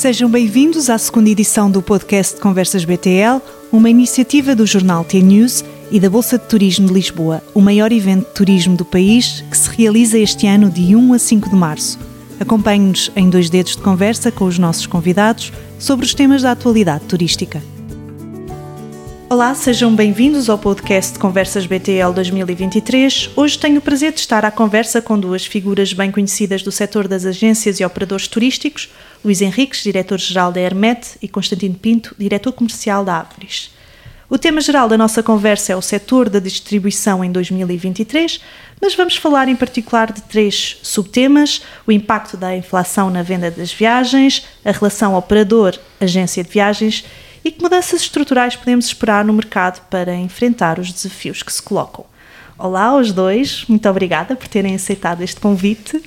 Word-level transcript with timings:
Sejam 0.00 0.30
bem-vindos 0.30 0.88
à 0.88 0.96
segunda 0.96 1.28
edição 1.28 1.70
do 1.70 1.82
podcast 1.82 2.40
Conversas 2.40 2.86
BTL, 2.86 3.38
uma 3.70 3.90
iniciativa 3.90 4.56
do 4.56 4.66
jornal 4.66 5.04
T-News 5.04 5.62
e 5.90 6.00
da 6.00 6.08
Bolsa 6.08 6.38
de 6.38 6.46
Turismo 6.46 6.86
de 6.86 6.94
Lisboa, 6.94 7.42
o 7.52 7.60
maior 7.60 7.92
evento 7.92 8.26
de 8.26 8.32
turismo 8.32 8.74
do 8.78 8.84
país 8.86 9.44
que 9.50 9.58
se 9.58 9.68
realiza 9.68 10.18
este 10.18 10.46
ano 10.46 10.70
de 10.70 10.96
1 10.96 11.12
a 11.12 11.18
5 11.18 11.50
de 11.50 11.54
março. 11.54 11.98
Acompanhe-nos 12.40 13.12
em 13.14 13.28
dois 13.28 13.50
dedos 13.50 13.76
de 13.76 13.82
conversa 13.82 14.32
com 14.32 14.46
os 14.46 14.58
nossos 14.58 14.86
convidados 14.86 15.52
sobre 15.78 16.06
os 16.06 16.14
temas 16.14 16.40
da 16.40 16.52
atualidade 16.52 17.04
turística. 17.04 17.62
Olá, 19.28 19.54
sejam 19.54 19.94
bem-vindos 19.94 20.48
ao 20.48 20.58
podcast 20.58 21.18
Conversas 21.18 21.66
BTL 21.66 22.12
2023. 22.14 23.30
Hoje 23.36 23.58
tenho 23.58 23.78
o 23.78 23.82
prazer 23.82 24.12
de 24.12 24.20
estar 24.20 24.46
à 24.46 24.50
conversa 24.50 25.02
com 25.02 25.20
duas 25.20 25.44
figuras 25.44 25.92
bem 25.92 26.10
conhecidas 26.10 26.62
do 26.62 26.72
setor 26.72 27.06
das 27.06 27.26
agências 27.26 27.78
e 27.78 27.84
operadores 27.84 28.26
turísticos, 28.26 28.88
Luís 29.24 29.42
Henriques, 29.42 29.82
diretor-geral 29.82 30.50
da 30.50 30.60
Hermet, 30.60 31.18
e 31.20 31.28
Constantino 31.28 31.74
Pinto, 31.74 32.14
diretor 32.18 32.52
comercial 32.52 33.04
da 33.04 33.20
Avris. 33.20 33.70
O 34.30 34.38
tema 34.38 34.60
geral 34.60 34.88
da 34.88 34.96
nossa 34.96 35.22
conversa 35.22 35.72
é 35.72 35.76
o 35.76 35.82
setor 35.82 36.30
da 36.30 36.38
distribuição 36.38 37.22
em 37.24 37.32
2023, 37.32 38.40
mas 38.80 38.94
vamos 38.94 39.16
falar 39.16 39.48
em 39.48 39.56
particular 39.56 40.12
de 40.12 40.22
três 40.22 40.78
subtemas: 40.82 41.62
o 41.86 41.92
impacto 41.92 42.36
da 42.36 42.56
inflação 42.56 43.10
na 43.10 43.22
venda 43.22 43.50
das 43.50 43.72
viagens, 43.72 44.46
a 44.64 44.70
relação 44.70 45.16
operador-agência 45.16 46.44
de 46.44 46.48
viagens 46.50 47.04
e 47.44 47.50
que 47.50 47.62
mudanças 47.62 48.02
estruturais 48.02 48.54
podemos 48.54 48.86
esperar 48.86 49.24
no 49.24 49.32
mercado 49.32 49.84
para 49.88 50.14
enfrentar 50.14 50.78
os 50.78 50.92
desafios 50.92 51.42
que 51.42 51.52
se 51.52 51.62
colocam. 51.62 52.06
Olá 52.56 52.84
aos 52.84 53.12
dois, 53.12 53.64
muito 53.66 53.88
obrigada 53.88 54.36
por 54.36 54.46
terem 54.46 54.74
aceitado 54.74 55.22
este 55.22 55.40
convite. 55.40 56.00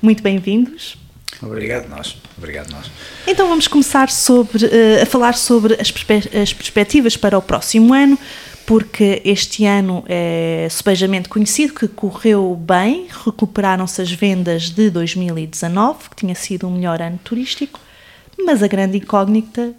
Muito 0.00 0.22
bem-vindos. 0.22 0.99
Obrigado 1.42 1.88
nós. 1.88 2.16
Obrigado 2.36 2.70
nós. 2.70 2.90
Então 3.26 3.48
vamos 3.48 3.66
começar 3.66 4.10
sobre, 4.10 4.66
uh, 4.66 5.02
a 5.02 5.06
falar 5.06 5.34
sobre 5.34 5.74
as, 5.80 5.90
perspe 5.90 6.36
as 6.36 6.52
perspectivas 6.52 7.16
para 7.16 7.38
o 7.38 7.42
próximo 7.42 7.94
ano, 7.94 8.18
porque 8.66 9.22
este 9.24 9.64
ano 9.64 10.04
é 10.06 10.68
subejamente 10.70 11.28
conhecido 11.28 11.74
que 11.74 11.88
correu 11.88 12.54
bem, 12.54 13.08
recuperaram-se 13.24 14.00
as 14.00 14.12
vendas 14.12 14.70
de 14.70 14.90
2019, 14.90 16.10
que 16.10 16.16
tinha 16.16 16.34
sido 16.34 16.68
um 16.68 16.74
melhor 16.74 17.00
ano 17.00 17.18
turístico, 17.24 17.80
mas 18.44 18.62
a 18.62 18.66
grande 18.66 18.98
incógnita, 18.98 19.74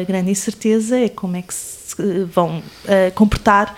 a 0.00 0.04
grande 0.04 0.30
incerteza 0.30 0.98
é 0.98 1.08
como 1.08 1.36
é 1.36 1.42
que 1.42 1.52
se 1.52 2.24
vão 2.24 2.58
uh, 2.58 3.12
comportar 3.14 3.76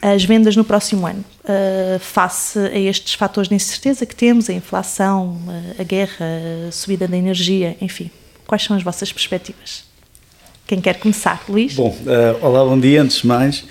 as 0.00 0.24
vendas 0.24 0.56
no 0.56 0.64
próximo 0.64 1.06
ano, 1.06 1.24
uh, 1.44 1.98
face 1.98 2.58
a 2.58 2.78
estes 2.78 3.14
fatores 3.14 3.48
de 3.48 3.54
incerteza 3.54 4.06
que 4.06 4.14
temos, 4.14 4.48
a 4.48 4.52
inflação, 4.52 5.38
uh, 5.46 5.80
a 5.80 5.82
guerra, 5.82 6.26
a 6.68 6.72
subida 6.72 7.06
da 7.08 7.16
energia, 7.16 7.76
enfim. 7.80 8.10
Quais 8.46 8.64
são 8.64 8.76
as 8.76 8.82
vossas 8.82 9.12
perspectivas? 9.12 9.84
Quem 10.66 10.80
quer 10.80 10.98
começar? 10.98 11.42
Luís? 11.48 11.74
Bom, 11.74 11.94
olá, 12.40 12.64
bom 12.64 12.78
dia, 12.78 13.02
antes 13.02 13.18
de 13.18 13.26
mais. 13.26 13.64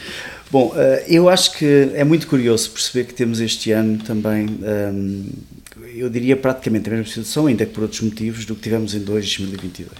Bom, 0.51 0.73
eu 1.07 1.29
acho 1.29 1.53
que 1.53 1.89
é 1.93 2.03
muito 2.03 2.27
curioso 2.27 2.69
perceber 2.71 3.05
que 3.05 3.13
temos 3.13 3.39
este 3.39 3.71
ano 3.71 3.97
também 3.99 4.45
um, 4.45 5.25
eu 5.95 6.09
diria 6.09 6.35
praticamente 6.35 6.89
a 6.89 6.91
mesma 6.91 7.07
situação, 7.07 7.47
ainda 7.47 7.65
que 7.65 7.73
por 7.73 7.83
outros 7.83 8.01
motivos, 8.01 8.45
do 8.45 8.55
que 8.55 8.61
tivemos 8.61 8.93
em 8.93 8.99
2022. 8.99 9.91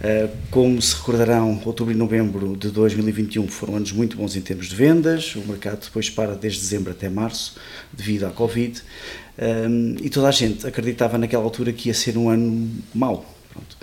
Eh, 0.00 0.28
como 0.50 0.80
se 0.80 0.94
recordarão, 0.94 1.60
outubro 1.64 1.92
e 1.92 1.96
novembro 1.96 2.56
de 2.56 2.70
2021 2.70 3.48
foram 3.48 3.76
anos 3.76 3.92
muito 3.92 4.16
bons 4.16 4.36
em 4.36 4.42
termos 4.42 4.68
de 4.68 4.76
vendas, 4.76 5.34
o 5.34 5.40
mercado 5.40 5.84
depois 5.84 6.10
para 6.10 6.34
desde 6.34 6.60
dezembro 6.60 6.92
até 6.92 7.08
março, 7.08 7.56
devido 7.92 8.26
à 8.26 8.30
Covid, 8.30 8.82
eh, 9.38 9.66
e 10.02 10.10
toda 10.10 10.28
a 10.28 10.32
gente 10.32 10.66
acreditava 10.66 11.16
naquela 11.16 11.42
altura 11.44 11.72
que 11.72 11.88
ia 11.88 11.94
ser 11.94 12.18
um 12.18 12.28
ano 12.28 12.70
mau. 12.94 13.24
Pronto. 13.52 13.76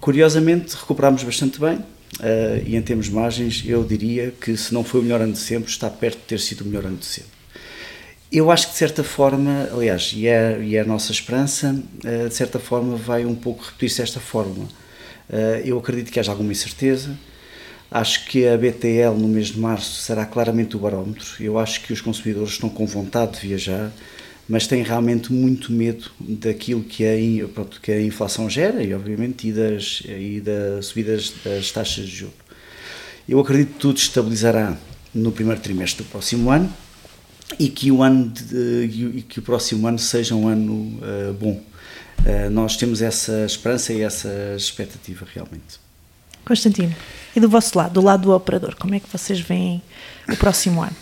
Curiosamente, 0.00 0.74
recuperámos 0.76 1.22
bastante 1.22 1.58
bem, 1.58 1.82
eh, 2.20 2.62
e 2.66 2.76
em 2.76 2.82
termos 2.82 3.06
de 3.06 3.12
margens, 3.12 3.62
eu 3.66 3.82
diria 3.84 4.32
que 4.38 4.56
se 4.56 4.72
não 4.74 4.84
foi 4.84 5.00
o 5.00 5.02
melhor 5.02 5.20
ano 5.22 5.32
de 5.32 5.38
sempre, 5.38 5.70
está 5.70 5.88
perto 5.88 6.18
de 6.18 6.24
ter 6.24 6.40
sido 6.40 6.60
o 6.62 6.66
melhor 6.66 6.84
ano 6.84 6.98
de 6.98 7.06
sempre. 7.06 7.32
Eu 8.30 8.50
acho 8.50 8.66
que 8.66 8.72
de 8.72 8.78
certa 8.78 9.04
forma, 9.04 9.68
aliás, 9.72 10.12
e 10.14 10.26
é, 10.26 10.60
e 10.60 10.76
é 10.76 10.80
a 10.80 10.84
nossa 10.84 11.12
esperança, 11.12 11.80
eh, 12.04 12.28
de 12.28 12.34
certa 12.34 12.58
forma 12.58 12.96
vai 12.96 13.24
um 13.24 13.34
pouco 13.34 13.64
repetir-se 13.64 14.02
esta 14.02 14.20
fórmula. 14.20 14.66
Eh, 15.30 15.62
eu 15.64 15.78
acredito 15.78 16.12
que 16.12 16.20
haja 16.20 16.32
alguma 16.32 16.52
incerteza, 16.52 17.16
acho 17.90 18.26
que 18.26 18.46
a 18.46 18.56
BTL 18.56 19.16
no 19.16 19.28
mês 19.28 19.48
de 19.48 19.58
março 19.58 20.02
será 20.02 20.26
claramente 20.26 20.76
o 20.76 20.78
barómetro. 20.78 21.26
Eu 21.40 21.58
acho 21.58 21.80
que 21.82 21.92
os 21.92 22.00
consumidores 22.00 22.50
estão 22.50 22.68
com 22.68 22.86
vontade 22.86 23.40
de 23.40 23.46
viajar, 23.46 23.92
mas 24.48 24.66
têm 24.66 24.82
realmente 24.82 25.32
muito 25.32 25.72
medo 25.72 26.10
daquilo 26.20 26.82
que 26.82 27.04
a, 27.04 27.48
pronto, 27.48 27.80
que 27.80 27.90
a 27.92 28.02
inflação 28.02 28.48
gera 28.50 28.82
e, 28.82 28.92
obviamente, 28.92 29.48
e 29.48 29.52
das, 29.52 30.02
e 30.06 30.40
das 30.40 30.86
subidas 30.86 31.32
das 31.44 31.70
taxas 31.70 32.06
de 32.06 32.16
juros. 32.16 32.44
Eu 33.28 33.40
acredito 33.40 33.72
que 33.74 33.78
tudo 33.78 33.96
estabilizará 33.96 34.76
no 35.14 35.32
primeiro 35.32 35.60
trimestre 35.60 36.04
do 36.04 36.10
próximo 36.10 36.50
ano 36.50 36.70
e 37.58 37.68
que 37.68 37.90
o 37.90 38.02
ano 38.02 38.28
de, 38.28 38.90
e 39.16 39.22
que 39.22 39.38
o 39.38 39.42
próximo 39.42 39.86
ano 39.86 39.98
seja 39.98 40.34
um 40.34 40.48
ano 40.48 40.74
uh, 40.74 41.32
bom. 41.32 41.62
Uh, 42.24 42.48
nós 42.48 42.74
temos 42.76 43.02
essa 43.02 43.44
esperança 43.44 43.92
e 43.92 44.00
essa 44.00 44.54
expectativa 44.56 45.26
realmente. 45.34 45.78
Constantino, 46.42 46.94
e 47.36 47.40
do 47.40 47.48
vosso 47.48 47.76
lado, 47.76 47.92
do 47.92 48.00
lado 48.00 48.22
do 48.22 48.32
operador, 48.32 48.76
como 48.76 48.94
é 48.94 49.00
que 49.00 49.08
vocês 49.10 49.40
veem 49.40 49.82
o 50.28 50.36
próximo 50.36 50.82
ano? 50.82 50.96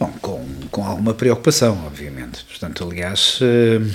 Bom, 0.00 0.10
com, 0.22 0.46
com 0.70 0.84
alguma 0.84 1.12
preocupação, 1.12 1.84
obviamente. 1.86 2.44
Portanto, 2.44 2.82
aliás, 2.82 3.40
uh, 3.40 3.94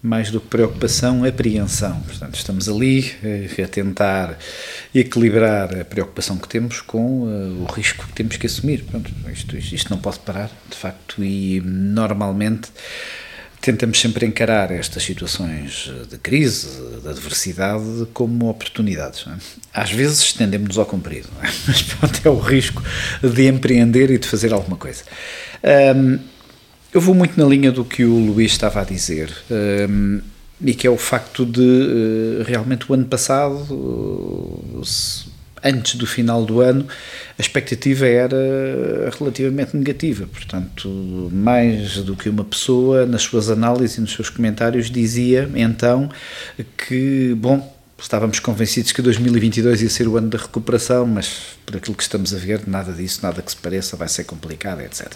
mais 0.00 0.30
do 0.30 0.40
que 0.40 0.46
preocupação, 0.46 1.24
apreensão. 1.24 2.00
Portanto, 2.02 2.36
estamos 2.36 2.68
ali 2.68 3.12
uh, 3.22 3.64
a 3.64 3.66
tentar 3.66 4.38
equilibrar 4.94 5.80
a 5.80 5.84
preocupação 5.84 6.36
que 6.36 6.48
temos 6.48 6.80
com 6.80 7.22
o 7.22 7.66
risco 7.72 8.06
que 8.06 8.12
temos 8.12 8.36
que 8.36 8.46
assumir. 8.46 8.84
Pronto, 8.84 9.10
isto, 9.32 9.56
isto 9.56 9.90
não 9.90 9.98
pode 9.98 10.20
parar, 10.20 10.50
de 10.70 10.76
facto, 10.76 11.24
e 11.24 11.60
normalmente 11.60 12.70
tentamos 13.60 14.00
sempre 14.00 14.26
encarar 14.26 14.70
estas 14.70 15.02
situações 15.02 15.90
de 16.10 16.16
crise, 16.18 16.68
de 17.02 17.08
adversidade, 17.08 18.06
como 18.12 18.48
oportunidades. 18.48 19.26
É? 19.26 19.80
Às 19.80 19.90
vezes 19.90 20.20
estendemos-nos 20.20 20.78
ao 20.78 20.86
comprido, 20.86 21.28
é? 21.42 21.46
mas 21.66 21.82
pronto, 21.82 22.20
é 22.24 22.28
o 22.28 22.38
risco 22.38 22.82
de 23.22 23.46
empreender 23.46 24.10
e 24.10 24.18
de 24.18 24.28
fazer 24.28 24.52
alguma 24.52 24.76
coisa. 24.76 25.02
Eu 26.92 27.00
vou 27.00 27.14
muito 27.14 27.38
na 27.38 27.46
linha 27.46 27.70
do 27.70 27.84
que 27.84 28.04
o 28.04 28.14
Luís 28.14 28.52
estava 28.52 28.80
a 28.80 28.84
dizer. 28.84 29.30
E 30.60 30.74
que 30.74 30.86
é 30.86 30.90
o 30.90 30.96
facto 30.96 31.46
de 31.46 31.60
uh, 31.60 32.42
realmente 32.44 32.90
o 32.90 32.94
ano 32.94 33.04
passado, 33.04 33.56
uh, 33.72 34.80
antes 35.68 35.94
do 35.96 36.06
final 36.06 36.44
do 36.44 36.60
ano, 36.60 36.86
a 37.38 37.40
expectativa 37.40 38.06
era 38.06 38.36
relativamente 39.18 39.76
negativa. 39.76 40.26
Portanto, 40.26 40.88
mais 41.32 41.96
do 41.98 42.16
que 42.16 42.28
uma 42.28 42.44
pessoa, 42.44 43.06
nas 43.06 43.22
suas 43.22 43.50
análises 43.50 43.98
e 43.98 44.00
nos 44.00 44.12
seus 44.12 44.30
comentários, 44.30 44.90
dizia 44.90 45.48
então 45.54 46.08
que, 46.76 47.34
bom, 47.36 47.77
estávamos 48.00 48.38
convencidos 48.38 48.92
que 48.92 49.02
2022 49.02 49.82
ia 49.82 49.90
ser 49.90 50.06
o 50.06 50.16
ano 50.16 50.28
da 50.28 50.38
recuperação, 50.38 51.04
mas 51.04 51.56
por 51.66 51.76
aquilo 51.76 51.96
que 51.96 52.02
estamos 52.02 52.32
a 52.32 52.38
ver, 52.38 52.62
nada 52.66 52.92
disso, 52.92 53.20
nada 53.22 53.42
que 53.42 53.50
se 53.50 53.56
pareça, 53.56 53.96
vai 53.96 54.08
ser 54.08 54.24
complicado, 54.24 54.80
etc. 54.82 55.12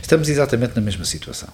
Estamos 0.00 0.28
exatamente 0.28 0.74
na 0.76 0.80
mesma 0.80 1.04
situação. 1.04 1.48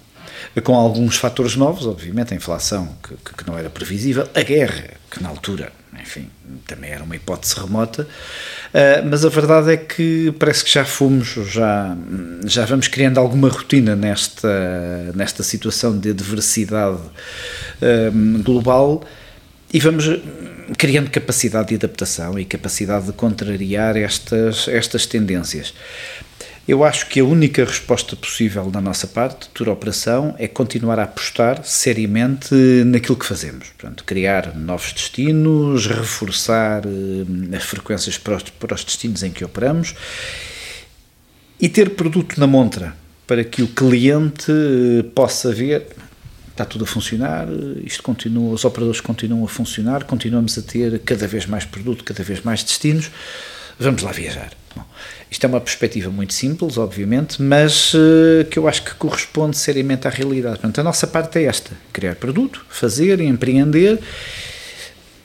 Com 0.62 0.75
alguns 0.75 1.16
fatores 1.16 1.56
novos, 1.56 1.86
obviamente, 1.86 2.34
a 2.34 2.36
inflação, 2.36 2.94
que, 3.03 3.15
que 3.15 3.47
não 3.47 3.56
era 3.56 3.70
previsível, 3.70 4.28
a 4.34 4.42
guerra, 4.42 4.91
que 5.10 5.22
na 5.22 5.31
altura, 5.31 5.72
enfim, 6.00 6.28
também 6.66 6.91
era 6.91 7.03
uma 7.03 7.16
hipótese 7.16 7.59
remota, 7.59 8.03
uh, 8.03 9.09
mas 9.09 9.25
a 9.25 9.31
verdade 9.31 9.72
é 9.72 9.76
que 9.78 10.32
parece 10.38 10.62
que 10.62 10.70
já 10.70 10.84
fomos, 10.84 11.28
já, 11.48 11.97
já 12.44 12.66
vamos 12.66 12.86
criando 12.86 13.19
alguma 13.19 13.48
rotina 13.48 13.97
nesta, 13.97 15.10
nesta 15.15 15.42
situação 15.42 15.98
de 15.98 16.10
adversidade 16.10 17.00
uh, 17.00 18.42
global 18.42 19.03
e 19.72 19.81
vamos 19.81 20.04
criando 20.78 21.10
capacidade 21.10 21.68
de 21.68 21.74
adaptação 21.77 22.39
e 22.39 22.45
capacidade 22.45 23.07
de 23.07 23.13
contrariar 23.13 23.97
estas, 23.97 24.68
estas 24.68 25.07
tendências. 25.07 25.74
Eu 26.66 26.83
acho 26.83 27.07
que 27.07 27.21
a 27.21 27.24
única 27.24 27.65
resposta 27.65 28.16
possível 28.16 28.68
da 28.72 28.80
nossa 28.80 29.07
parte, 29.07 29.48
tour 29.54 29.68
operação, 29.68 30.34
é 30.36 30.48
continuar 30.48 30.98
a 30.98 31.04
apostar 31.04 31.63
seriamente 31.65 32.53
naquilo 32.84 33.16
que 33.16 33.24
fazemos. 33.24 33.68
Portanto, 33.68 34.03
criar 34.03 34.57
novos 34.57 34.92
destinos, 34.92 35.86
reforçar 35.86 36.83
eh, 36.84 37.57
as 37.57 37.62
frequências 37.62 38.19
para 38.19 38.36
os, 38.36 38.42
para 38.42 38.74
os 38.74 38.84
destinos 38.84 39.22
em 39.22 39.30
que 39.30 39.45
operamos 39.45 39.95
e 41.60 41.69
ter 41.69 41.91
produto 41.91 42.36
na 42.39 42.48
montra 42.48 42.97
para 43.28 43.45
que 43.45 43.62
o 43.62 43.69
cliente 43.69 44.51
eh, 44.51 45.04
possa 45.15 45.53
ver 45.53 45.86
está 46.56 46.64
tudo 46.64 46.84
a 46.84 46.86
funcionar, 46.86 47.47
isto 47.84 48.03
continua, 48.03 48.54
os 48.54 48.64
operadores 48.64 49.00
continuam 49.00 49.44
a 49.44 49.48
funcionar, 49.48 50.04
continuamos 50.04 50.56
a 50.56 50.62
ter 50.62 50.98
cada 51.00 51.26
vez 51.26 51.44
mais 51.44 51.64
produto, 51.64 52.03
cada 52.03 52.22
vez 52.22 52.41
mais 52.41 52.64
destinos, 52.64 53.10
vamos 53.78 54.03
lá 54.03 54.10
viajar. 54.10 54.53
Bom, 54.74 54.84
isto 55.30 55.44
é 55.44 55.48
uma 55.48 55.60
perspectiva 55.60 56.10
muito 56.10 56.32
simples, 56.32 56.78
obviamente, 56.78 57.42
mas 57.42 57.92
uh, 57.92 58.44
que 58.50 58.58
eu 58.58 58.66
acho 58.66 58.82
que 58.82 58.94
corresponde 58.94 59.56
seriamente 59.56 60.08
à 60.08 60.10
realidade. 60.10 60.56
Portanto, 60.56 60.80
a 60.80 60.82
nossa 60.82 61.06
parte 61.06 61.38
é 61.38 61.44
esta: 61.44 61.70
criar 61.92 62.14
produto, 62.16 62.64
fazer, 62.68 63.20
empreender 63.20 63.98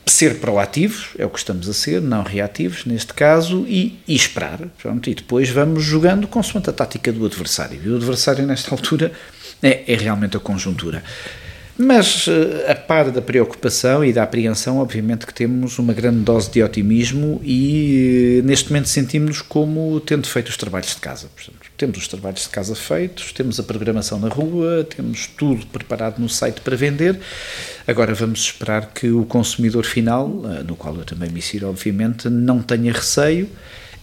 ser 0.05 0.39
proativos, 0.39 1.09
é 1.17 1.25
o 1.25 1.29
que 1.29 1.39
estamos 1.39 1.69
a 1.69 1.73
ser, 1.73 2.01
não 2.01 2.23
reativos 2.23 2.85
neste 2.85 3.13
caso, 3.13 3.65
e, 3.67 3.99
e 4.07 4.15
esperar. 4.15 4.59
Pronto, 4.81 5.09
e 5.09 5.15
depois 5.15 5.49
vamos 5.49 5.83
jogando 5.83 6.27
consoante 6.27 6.69
a 6.69 6.73
tática 6.73 7.11
do 7.11 7.25
adversário. 7.25 7.79
E 7.83 7.89
o 7.89 7.95
adversário, 7.95 8.45
nesta 8.45 8.71
altura, 8.71 9.11
é, 9.61 9.83
é 9.87 9.95
realmente 9.95 10.37
a 10.37 10.39
conjuntura. 10.39 11.03
Mas, 11.77 12.27
eh, 12.27 12.71
a 12.71 12.75
par 12.75 13.09
da 13.09 13.21
preocupação 13.21 14.05
e 14.05 14.13
da 14.13 14.21
apreensão, 14.23 14.77
obviamente 14.77 15.25
que 15.25 15.33
temos 15.33 15.79
uma 15.79 15.93
grande 15.93 16.19
dose 16.19 16.51
de 16.51 16.61
otimismo 16.61 17.41
e, 17.43 18.39
eh, 18.39 18.45
neste 18.45 18.69
momento, 18.69 18.87
sentimos-nos 18.87 19.41
como 19.41 19.99
tendo 20.01 20.27
feito 20.27 20.49
os 20.49 20.57
trabalhos 20.57 20.89
de 20.89 20.97
casa. 20.97 21.27
Portanto, 21.33 21.71
temos 21.77 21.97
os 21.97 22.07
trabalhos 22.07 22.43
de 22.43 22.49
casa 22.49 22.75
feitos, 22.75 23.31
temos 23.31 23.59
a 23.59 23.63
programação 23.63 24.19
na 24.19 24.27
rua, 24.27 24.85
temos 24.95 25.25
tudo 25.25 25.65
preparado 25.67 26.19
no 26.19 26.29
site 26.29 26.61
para 26.61 26.75
vender. 26.75 27.19
Agora 27.87 28.13
vamos 28.13 28.41
esperar 28.41 28.93
que 28.93 29.09
o 29.09 29.25
consumidor 29.25 29.83
final, 29.83 30.29
eh, 30.45 30.63
no 30.63 30.75
qual 30.75 30.95
eu 30.95 31.05
também 31.05 31.31
me 31.31 31.39
insiro, 31.39 31.67
obviamente, 31.67 32.29
não 32.29 32.61
tenha 32.61 32.91
receio 32.93 33.49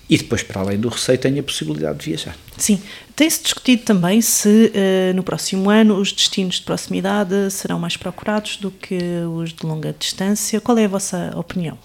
e 0.09 0.17
depois, 0.17 0.43
para 0.43 0.61
além 0.61 0.79
do 0.79 0.89
receio, 0.89 1.19
tenha 1.19 1.41
a 1.41 1.43
possibilidade 1.43 1.99
de 1.99 2.07
viajar. 2.07 2.37
Sim. 2.57 2.81
Tem-se 3.15 3.43
discutido 3.43 3.83
também 3.83 4.21
se 4.21 4.73
uh, 4.73 5.15
no 5.15 5.23
próximo 5.23 5.69
ano 5.69 5.97
os 5.97 6.13
destinos 6.13 6.57
de 6.57 6.63
proximidade 6.63 7.51
serão 7.51 7.79
mais 7.79 7.97
procurados 7.97 8.57
do 8.57 8.71
que 8.71 8.99
os 9.35 9.53
de 9.53 9.67
longa 9.67 9.95
distância. 9.99 10.61
Qual 10.61 10.79
é 10.79 10.85
a 10.85 10.89
vossa 10.89 11.33
opinião? 11.37 11.77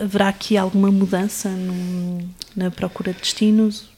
Haverá 0.00 0.28
aqui 0.28 0.56
alguma 0.56 0.90
mudança 0.90 1.48
no, 1.48 2.28
na 2.56 2.70
procura 2.70 3.12
de 3.12 3.20
destinos? 3.20 3.91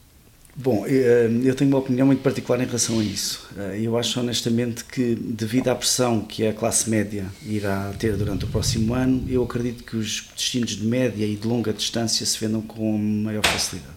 Bom, 0.57 0.87
eh, 0.87 1.29
eu 1.43 1.53
tenho 1.55 1.69
uma 1.69 1.81
opinião 1.81 2.07
muito 2.07 2.23
particular 2.23 2.61
em 2.61 2.67
relação 2.67 3.01
a 3.01 3.03
isso. 3.03 3.49
Eh, 3.59 3.81
eu 3.83 3.99
acho 3.99 4.21
honestamente 4.21 4.85
que, 4.85 5.17
devido 5.17 5.67
à 5.69 5.75
pressão 5.75 6.21
que 6.21 6.47
a 6.47 6.53
classe 6.53 6.89
média 6.89 7.27
irá 7.45 7.93
ter 7.99 8.17
durante 8.17 8.45
o 8.45 8.49
próximo 8.49 8.95
ano, 8.95 9.25
eu 9.29 9.43
acredito 9.43 9.83
que 9.83 9.97
os 9.97 10.29
destinos 10.35 10.77
de 10.77 10.87
média 10.87 11.27
e 11.27 11.35
de 11.35 11.47
longa 11.47 11.73
distância 11.73 12.25
se 12.25 12.39
vendam 12.39 12.63
com 12.63 12.97
maior 12.97 13.45
facilidade. 13.45 13.95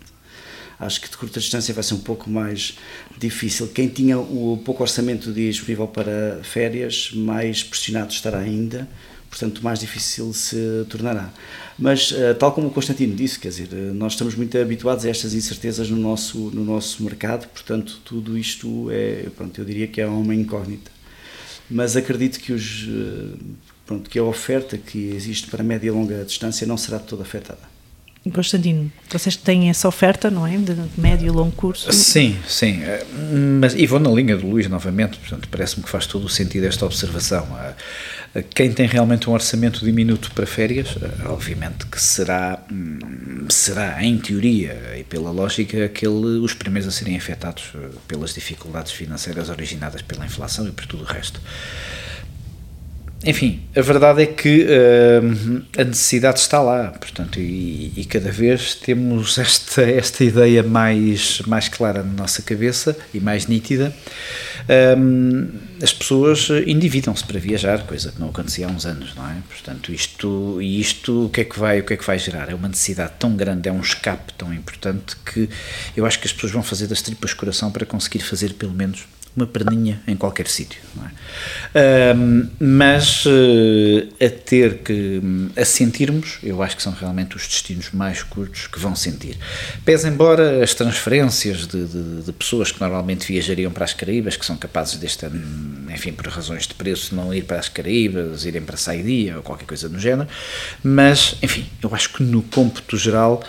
Acho 0.80 1.00
que 1.01 1.09
de 1.09 1.18
curta 1.18 1.39
distância 1.39 1.74
vai 1.75 1.83
ser 1.83 1.94
um 1.94 2.00
pouco 2.00 2.27
mais 2.27 2.75
difícil. 3.18 3.68
Quem 3.68 3.88
tinha 3.88 4.18
o 4.18 4.60
pouco 4.65 4.81
orçamento 4.81 5.31
disponível 5.31 5.88
para 5.88 6.39
férias, 6.44 7.12
mais 7.13 7.63
pressionado 7.63 8.12
estará 8.12 8.39
ainda 8.39 8.88
portanto 9.29 9.62
mais 9.63 9.79
difícil 9.79 10.33
se 10.33 10.85
tornará. 10.89 11.31
Mas, 11.77 12.12
eh, 12.12 12.33
tal 12.33 12.51
como 12.51 12.68
o 12.68 12.71
Constantino 12.71 13.15
disse, 13.15 13.39
quer 13.39 13.50
dizer, 13.50 13.69
eh, 13.71 13.91
nós 13.94 14.13
estamos 14.13 14.33
muito 14.33 14.57
habituados 14.57 15.06
a 15.06 15.09
estas 15.09 15.33
incertezas 15.35 15.89
no 15.89 15.97
nosso, 15.97 16.50
no 16.51 16.65
nosso 16.65 17.03
mercado, 17.03 17.47
portanto, 17.50 18.01
tudo 18.03 18.38
isto 18.38 18.89
é, 18.89 19.27
pronto, 19.35 19.59
eu 19.62 19.65
diria 19.65 19.88
que 19.88 20.01
é 20.01 20.07
uma 20.07 20.33
incógnita. 20.33 20.89
Mas 21.69 21.95
acredito 21.95 22.39
que, 22.39 22.51
os, 22.51 22.88
eh, 22.89 23.38
pronto, 23.85 24.09
que 24.09 24.18
a 24.18 24.24
oferta 24.24 24.75
que 24.77 25.09
existe 25.09 25.47
para 25.47 25.63
média 25.63 25.88
e 25.88 25.91
longa 25.91 26.24
distância 26.25 26.65
não 26.65 26.77
será 26.77 26.97
toda 26.97 27.21
afetada. 27.21 27.77
Constantino, 28.33 28.91
vocês 29.09 29.38
têm 29.38 29.69
essa 29.69 29.88
oferta, 29.88 30.29
não 30.29 30.45
é? 30.45 30.57
De 30.57 30.75
médio 30.97 31.27
e 31.27 31.29
longo 31.29 31.51
curso? 31.51 31.94
Sim, 31.94 32.38
sim. 32.45 32.81
Mas, 33.62 33.74
e 33.74 33.85
vou 33.85 34.00
na 34.00 34.09
linha 34.09 34.35
do 34.35 34.47
Luís 34.47 34.68
novamente, 34.68 35.18
portanto, 35.18 35.47
parece-me 35.50 35.83
que 35.83 35.89
faz 35.89 36.06
todo 36.06 36.25
o 36.25 36.29
sentido 36.29 36.65
esta 36.65 36.85
observação. 36.85 37.47
Eh, 38.33 38.39
eh, 38.39 38.44
quem 38.44 38.71
tem 38.71 38.88
realmente 38.88 39.29
um 39.29 39.33
orçamento 39.33 39.83
diminuto 39.83 40.31
para 40.31 40.45
férias, 40.45 40.95
obviamente 41.25 41.85
que 41.85 42.01
será, 42.01 42.59
hum, 42.71 43.47
será 43.50 44.03
em 44.03 44.18
teoria 44.18 44.95
e 44.97 45.03
pela 45.03 45.31
lógica, 45.31 45.85
aquele, 45.85 46.39
os 46.39 46.53
primeiros 46.53 46.88
a 46.88 46.91
serem 46.91 47.15
afetados 47.18 47.74
pelas 48.07 48.33
dificuldades 48.33 48.91
financeiras 48.91 49.50
originadas 49.50 50.01
pela 50.01 50.25
inflação 50.25 50.68
e 50.68 50.71
por 50.71 50.85
tudo 50.85 51.03
o 51.03 51.06
resto. 51.06 51.41
Enfim, 53.25 53.62
a 53.75 53.81
verdade 53.81 54.22
é 54.22 54.25
que 54.28 54.64
uh, 54.66 55.66
a 55.75 55.84
necessidade 55.84 56.40
está 56.40 56.62
lá, 56.62 56.90
portanto, 56.92 57.40
e, 57.40 57.92
e, 57.98 58.06
cada 58.06 58.31
vez 58.31 58.75
temos 58.75 59.40
esta, 59.40 59.81
esta 59.81 60.24
ideia 60.24 60.62
mais, 60.62 61.42
mais 61.48 61.68
clara 61.68 62.04
na 62.04 62.14
nossa 62.14 62.44
cabeça 62.44 62.96
e 63.12 63.19
mais 63.19 63.48
nítida. 63.48 63.92
Um, 64.98 65.50
as 65.81 65.92
pessoas 65.92 66.50
endividam-se 66.68 67.24
para 67.24 67.40
viajar, 67.40 67.88
coisa 67.88 68.12
que 68.12 68.19
não 68.19 68.30
acontecia 68.30 68.68
há 68.68 68.69
uns 68.69 68.86
anos, 68.86 69.16
não 69.16 69.28
é? 69.28 69.38
Portanto, 69.50 69.92
isto, 69.92 70.62
e 70.62 70.80
isto 70.80 71.25
o 71.25 71.30
que, 71.30 71.42
é 71.42 71.44
que 71.44 71.58
vai, 71.58 71.80
o 71.80 71.84
que 71.84 71.94
é 71.94 71.98
que 71.98 72.06
vai 72.06 72.20
gerar? 72.20 72.50
É 72.50 72.56
uma 72.56 72.68
necessidade 72.68 73.13
tão 73.18 73.36
grande, 73.36 73.68
é 73.68 73.72
um 73.72 73.81
escape 73.81 74.34
tão 74.34 74.54
importante 74.54 75.16
que 75.25 75.50
eu 75.96 76.06
acho 76.06 76.20
que 76.20 76.28
as 76.28 76.34
pessoas 76.34 76.52
vão 76.52 76.62
fazer 76.62 76.86
das 76.86 77.02
tripas 77.02 77.34
coração 77.34 77.72
para 77.72 77.86
conseguir 77.86 78.20
fazer 78.20 78.54
pelo 78.54 78.74
menos 78.74 79.06
uma 79.38 79.45
perninha 79.45 80.01
em 80.07 80.16
qualquer 80.16 80.48
sítio. 80.48 80.81
É? 81.75 82.13
Mas 82.60 83.24
uh, 83.28 84.10
a 84.19 84.30
ter 84.30 84.80
que, 84.80 85.22
a 85.56 85.63
sentirmos, 85.63 86.39
eu 86.42 86.63
acho 86.63 86.75
que 86.75 86.81
são 86.81 86.92
realmente 86.92 87.36
os 87.36 87.48
destinos 87.48 87.92
mais 87.92 88.24
curtos 88.24 88.66
que 88.66 88.80
vão 88.80 88.95
sentir. 88.95 89.38
Pese 89.86 90.07
embora 90.07 90.63
as 90.63 90.74
transferências 90.74 91.68
de, 91.68 91.86
de, 91.86 92.22
de, 92.24 92.34
pessoas 92.34 92.72
que 92.72 92.81
normalmente 92.81 93.28
viajariam 93.28 93.72
para 93.72 93.86
as 93.86 93.94
Caraíbas, 93.94 94.36
que 94.36 94.45
são 94.45 94.57
capazes 94.57 94.98
deste 94.98 95.28
ano, 95.28 95.92
enfim, 95.92 96.12
por 96.12 96.28
razões 96.28 96.66
de 96.66 96.74
preço, 96.74 97.13
não 97.13 97.31
ir 97.31 97.44
para 97.44 97.60
as 97.60 97.69
Caraíbas, 97.69 98.44
irem 98.44 98.63
para 98.63 98.75
Saidia 98.75 99.38
ou 99.38 99.44
qualquer 99.44 99.66
coisa 99.66 99.88
do 99.88 100.00
género, 100.00 100.28
mas, 100.84 101.36
enfim, 101.44 101.69
eu 101.84 101.94
acho 101.94 102.12
que 102.13 102.24
no 102.24 102.42
cômputo 102.42 102.98
geral 102.98 103.44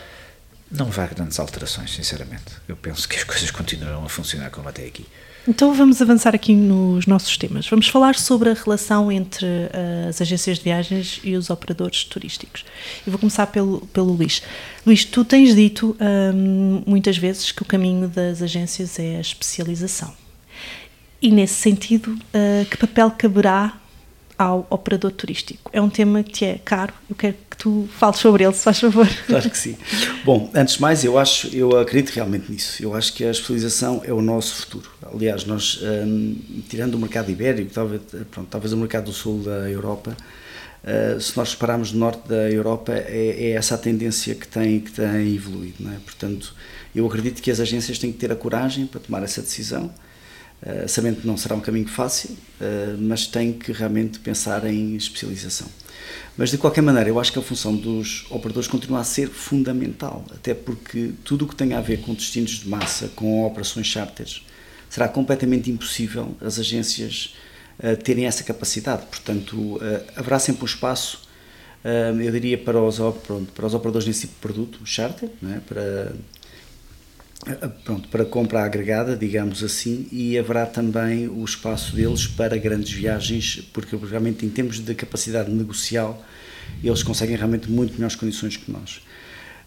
não 0.70 0.90
vai 0.90 1.08
grandes 1.08 1.40
alterações, 1.40 1.94
sinceramente. 1.94 2.44
Eu 2.68 2.76
penso 2.76 3.08
que 3.08 3.16
as 3.16 3.24
coisas 3.24 3.48
continuarão 3.50 4.04
a 4.04 4.08
funcionar 4.08 4.50
como 4.50 4.68
até 4.68 4.84
aqui. 4.84 5.06
Então 5.48 5.72
vamos 5.72 6.02
avançar 6.02 6.34
aqui 6.34 6.54
nos 6.54 7.06
nossos 7.06 7.38
temas. 7.38 7.66
Vamos 7.66 7.88
falar 7.88 8.16
sobre 8.16 8.50
a 8.50 8.52
relação 8.52 9.10
entre 9.10 9.46
uh, 9.46 10.10
as 10.10 10.20
agências 10.20 10.58
de 10.58 10.64
viagens 10.64 11.20
e 11.24 11.34
os 11.36 11.48
operadores 11.48 12.04
turísticos. 12.04 12.66
Eu 13.06 13.12
vou 13.12 13.18
começar 13.18 13.46
pelo, 13.46 13.80
pelo 13.86 14.12
Luís. 14.12 14.42
Luís, 14.84 15.06
tu 15.06 15.24
tens 15.24 15.54
dito 15.54 15.96
um, 15.98 16.82
muitas 16.86 17.16
vezes 17.16 17.50
que 17.50 17.62
o 17.62 17.64
caminho 17.64 18.08
das 18.08 18.42
agências 18.42 18.98
é 18.98 19.16
a 19.16 19.20
especialização. 19.22 20.12
E 21.22 21.30
nesse 21.30 21.54
sentido, 21.54 22.10
uh, 22.12 22.66
que 22.66 22.76
papel 22.76 23.10
caberá 23.12 23.80
ao 24.36 24.66
operador 24.68 25.12
turístico? 25.12 25.70
É 25.72 25.80
um 25.80 25.88
tema 25.88 26.22
que 26.22 26.30
te 26.30 26.44
é 26.44 26.60
caro, 26.62 26.92
eu 27.08 27.16
quero 27.16 27.36
que 27.50 27.56
tu 27.56 27.88
fales 27.98 28.18
sobre 28.18 28.44
ele, 28.44 28.52
se 28.52 28.64
faz 28.64 28.78
favor. 28.78 29.08
Claro 29.26 29.48
que 29.48 29.56
sim. 29.56 29.78
Bom, 30.26 30.50
antes 30.54 30.74
de 30.74 30.82
mais, 30.82 31.04
eu 31.04 31.18
acho, 31.18 31.48
eu 31.56 31.78
acredito 31.78 32.14
realmente 32.14 32.52
nisso. 32.52 32.82
Eu 32.82 32.94
acho 32.94 33.14
que 33.14 33.24
a 33.24 33.30
especialização 33.30 34.02
é 34.04 34.12
o 34.12 34.20
nosso 34.20 34.54
futuro. 34.56 34.97
Aliás, 35.12 35.44
nós, 35.44 35.80
hum, 35.82 36.36
tirando 36.68 36.94
o 36.94 36.98
mercado 36.98 37.30
ibérico, 37.30 37.70
talvez, 37.72 38.02
pronto, 38.30 38.48
talvez 38.50 38.72
o 38.72 38.76
mercado 38.76 39.06
do 39.06 39.12
sul 39.12 39.42
da 39.42 39.68
Europa, 39.70 40.16
Uh, 40.82 41.20
se 41.20 41.36
nós 41.36 41.52
repararmos 41.52 41.92
no 41.92 41.98
norte 41.98 42.28
da 42.28 42.48
Europa, 42.50 42.92
é, 42.92 43.36
é, 43.36 43.50
essa 43.50 43.74
a 43.74 43.78
tendência 43.78 44.34
que 44.34 44.46
tem, 44.46 44.80
que 44.80 44.92
tem 44.92 45.34
evoluído. 45.34 45.86
É? 45.88 45.98
Portanto, 46.04 46.54
eu 46.94 47.06
acredito 47.06 47.42
que 47.42 47.50
as 47.50 47.60
agências 47.60 47.98
têm 47.98 48.12
que 48.12 48.18
ter 48.18 48.30
a 48.30 48.36
coragem 48.36 48.86
para 48.86 49.00
tomar 49.00 49.22
essa 49.22 49.42
decisão, 49.42 49.92
uh, 50.62 50.88
sabendo 50.88 51.20
que 51.20 51.26
não 51.26 51.36
será 51.36 51.56
um 51.56 51.60
caminho 51.60 51.88
fácil, 51.88 52.30
uh, 52.30 52.96
mas 52.98 53.26
têm 53.26 53.52
que 53.52 53.72
realmente 53.72 54.20
pensar 54.20 54.64
em 54.66 54.94
especialização. 54.94 55.66
Mas 56.36 56.50
de 56.50 56.58
qualquer 56.58 56.82
maneira, 56.82 57.10
eu 57.10 57.18
acho 57.18 57.32
que 57.32 57.38
a 57.40 57.42
função 57.42 57.74
dos 57.74 58.24
operadores 58.30 58.68
continua 58.68 59.00
a 59.00 59.04
ser 59.04 59.28
fundamental, 59.28 60.24
até 60.32 60.54
porque 60.54 61.10
tudo 61.24 61.44
o 61.44 61.48
que 61.48 61.56
tem 61.56 61.74
a 61.74 61.80
ver 61.80 62.00
com 62.00 62.14
destinos 62.14 62.52
de 62.52 62.68
massa, 62.68 63.08
com 63.16 63.44
operações 63.44 63.88
charters, 63.88 64.44
será 64.88 65.08
completamente 65.08 65.70
impossível 65.70 66.36
as 66.40 66.58
agências 66.58 67.34
uh, 67.78 67.96
terem 67.96 68.26
essa 68.26 68.44
capacidade. 68.44 69.06
Portanto, 69.06 69.56
uh, 69.56 69.80
haverá 70.16 70.38
sempre 70.38 70.62
um 70.62 70.66
espaço, 70.66 71.28
uh, 71.84 72.20
eu 72.20 72.32
diria, 72.32 72.58
para 72.58 72.80
os, 72.80 72.98
pronto, 73.26 73.52
para 73.52 73.66
os 73.66 73.74
operadores 73.74 74.06
nesse 74.06 74.22
tipo 74.22 74.34
de 74.34 74.40
produto, 74.40 74.80
charter, 74.84 75.30
é? 75.42 75.60
para 75.60 76.12
pronto, 77.84 78.08
para 78.08 78.24
compra 78.24 78.64
agregada, 78.64 79.16
digamos 79.16 79.62
assim, 79.62 80.08
e 80.10 80.36
haverá 80.36 80.66
também 80.66 81.28
o 81.28 81.44
espaço 81.44 81.94
deles 81.94 82.26
para 82.26 82.56
grandes 82.56 82.90
viagens, 82.92 83.62
porque 83.72 83.96
realmente 83.96 84.44
em 84.44 84.48
termos 84.48 84.80
de 84.80 84.94
capacidade 84.94 85.50
negocial, 85.50 86.22
eles 86.82 87.02
conseguem 87.02 87.36
realmente 87.36 87.70
muito 87.70 87.94
melhores 87.94 88.16
condições 88.16 88.56
que 88.56 88.70
nós. 88.70 89.00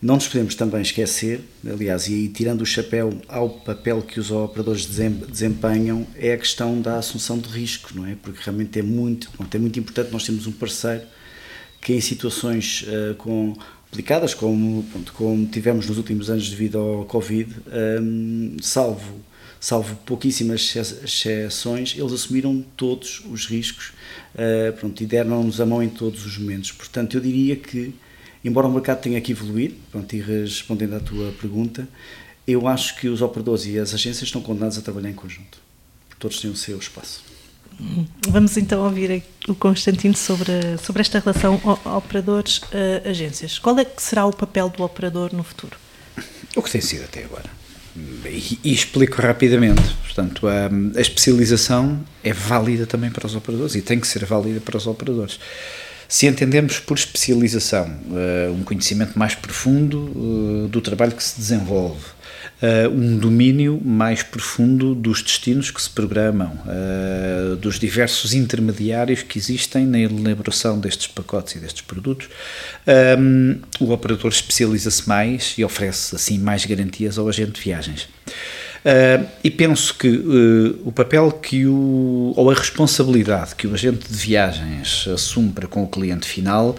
Não 0.01 0.15
nos 0.15 0.27
podemos 0.27 0.55
também 0.55 0.81
esquecer, 0.81 1.41
aliás, 1.63 2.07
e 2.07 2.15
aí 2.15 2.27
tirando 2.27 2.61
o 2.61 2.65
chapéu 2.65 3.13
ao 3.27 3.49
papel 3.49 4.01
que 4.01 4.19
os 4.19 4.31
operadores 4.31 4.85
desempenham, 4.85 6.07
é 6.15 6.33
a 6.33 6.37
questão 6.37 6.81
da 6.81 6.97
assunção 6.97 7.37
de 7.37 7.47
risco, 7.47 7.91
não 7.93 8.07
é? 8.07 8.15
Porque 8.15 8.39
realmente 8.43 8.79
é 8.79 8.81
muito, 8.81 9.29
é 9.53 9.57
muito 9.59 9.79
importante 9.79 10.11
nós 10.11 10.25
termos 10.25 10.47
um 10.47 10.51
parceiro 10.51 11.03
que 11.79 11.93
em 11.93 12.01
situações 12.01 12.83
uh, 12.83 13.15
com 13.15 13.55
complicadas, 13.91 14.33
como, 14.33 14.83
pronto, 14.83 15.11
como 15.11 15.45
tivemos 15.47 15.85
nos 15.85 15.97
últimos 15.97 16.29
anos 16.29 16.49
devido 16.49 16.79
ao 16.79 17.05
Covid, 17.05 17.53
um, 18.01 18.55
salvo, 18.61 19.19
salvo 19.59 19.97
pouquíssimas 20.05 20.73
exceções, 21.03 21.93
eles 21.97 22.13
assumiram 22.13 22.63
todos 22.77 23.21
os 23.29 23.45
riscos 23.45 23.91
uh, 24.33 24.71
pronto, 24.79 25.03
e 25.03 25.05
deram-nos 25.05 25.59
a 25.59 25.65
mão 25.65 25.83
em 25.83 25.89
todos 25.89 26.25
os 26.25 26.37
momentos. 26.37 26.71
Portanto, 26.71 27.17
eu 27.17 27.21
diria 27.21 27.57
que, 27.57 27.93
embora 28.43 28.67
o 28.67 28.71
mercado 28.71 29.01
tenha 29.01 29.19
que 29.21 29.31
evoluir, 29.31 29.73
pronto, 29.91 30.15
e 30.15 30.21
respondendo 30.21 30.95
à 30.95 30.99
tua 30.99 31.31
pergunta, 31.39 31.87
eu 32.47 32.67
acho 32.67 32.97
que 32.97 33.07
os 33.07 33.21
operadores 33.21 33.65
e 33.65 33.77
as 33.77 33.93
agências 33.93 34.23
estão 34.23 34.41
condenados 34.41 34.77
a 34.77 34.81
trabalhar 34.81 35.09
em 35.09 35.13
conjunto. 35.13 35.59
Todos 36.19 36.39
têm 36.39 36.51
o 36.51 36.55
seu 36.55 36.77
espaço. 36.77 37.23
Vamos 38.29 38.57
então 38.57 38.83
ouvir 38.83 39.23
o 39.47 39.55
Constantino 39.55 40.15
sobre, 40.15 40.77
sobre 40.83 41.01
esta 41.01 41.19
relação 41.19 41.59
operadores-agências. 41.85 43.57
Qual 43.57 43.77
é 43.79 43.85
que 43.85 44.01
será 44.01 44.25
o 44.25 44.35
papel 44.35 44.69
do 44.69 44.83
operador 44.83 45.33
no 45.33 45.43
futuro? 45.43 45.77
O 46.55 46.61
que 46.61 46.69
tem 46.69 46.81
sido 46.81 47.05
até 47.05 47.23
agora. 47.23 47.49
E, 48.25 48.59
e 48.63 48.73
explico 48.73 49.21
rapidamente. 49.21 49.81
Portanto, 50.03 50.47
a, 50.47 50.69
a, 50.95 51.01
especialização 51.01 52.03
é 52.23 52.31
válida 52.31 52.85
também 52.85 53.09
para 53.09 53.25
os 53.25 53.35
operadores 53.35 53.75
e 53.75 53.81
tem 53.81 53.99
que 53.99 54.07
ser 54.07 54.25
válida 54.25 54.59
para 54.61 54.77
os 54.77 54.87
operadores. 54.87 55.39
Se 56.11 56.27
entendemos 56.27 56.77
por 56.77 56.97
especialização 56.97 57.85
uh, 57.87 58.51
um 58.51 58.63
conhecimento 58.63 59.17
mais 59.17 59.33
profundo 59.33 60.11
uh, 60.13 60.67
do 60.67 60.81
trabalho 60.81 61.13
que 61.13 61.23
se 61.23 61.39
desenvolve, 61.39 62.03
uh, 62.61 62.89
um 62.93 63.17
domínio 63.17 63.79
mais 63.81 64.21
profundo 64.21 64.93
dos 64.93 65.23
destinos 65.23 65.71
que 65.71 65.81
se 65.81 65.89
programam, 65.89 66.51
dos 67.61 67.79
diversos 67.79 68.33
intermediários 68.33 69.23
que 69.23 69.39
existem 69.39 69.87
na 69.87 69.99
elaboração 69.99 70.77
destes 70.77 71.07
pacotes 71.07 71.55
e 71.55 71.59
destes 71.59 71.81
produtos. 71.81 72.27
Um, 73.17 73.59
o 73.79 73.91
operador 73.93 74.31
especializa-se 74.31 75.07
mais 75.07 75.53
e 75.57 75.63
oferece 75.63 76.13
assim 76.13 76.37
mais 76.37 76.65
garantias 76.65 77.17
ao 77.17 77.29
agente 77.29 77.53
de 77.53 77.61
viagens. 77.61 78.09
Uh, 78.83 79.29
e 79.43 79.51
penso 79.51 79.93
que 79.93 80.07
uh, 80.07 80.81
o 80.83 80.91
papel 80.91 81.31
que 81.31 81.67
o, 81.67 82.33
ou 82.35 82.49
a 82.49 82.53
responsabilidade 82.55 83.53
que 83.53 83.67
o 83.67 83.75
agente 83.75 84.11
de 84.11 84.17
viagens 84.17 85.07
assume 85.07 85.51
para 85.51 85.67
com 85.67 85.83
o 85.83 85.87
cliente 85.87 86.27
final 86.27 86.75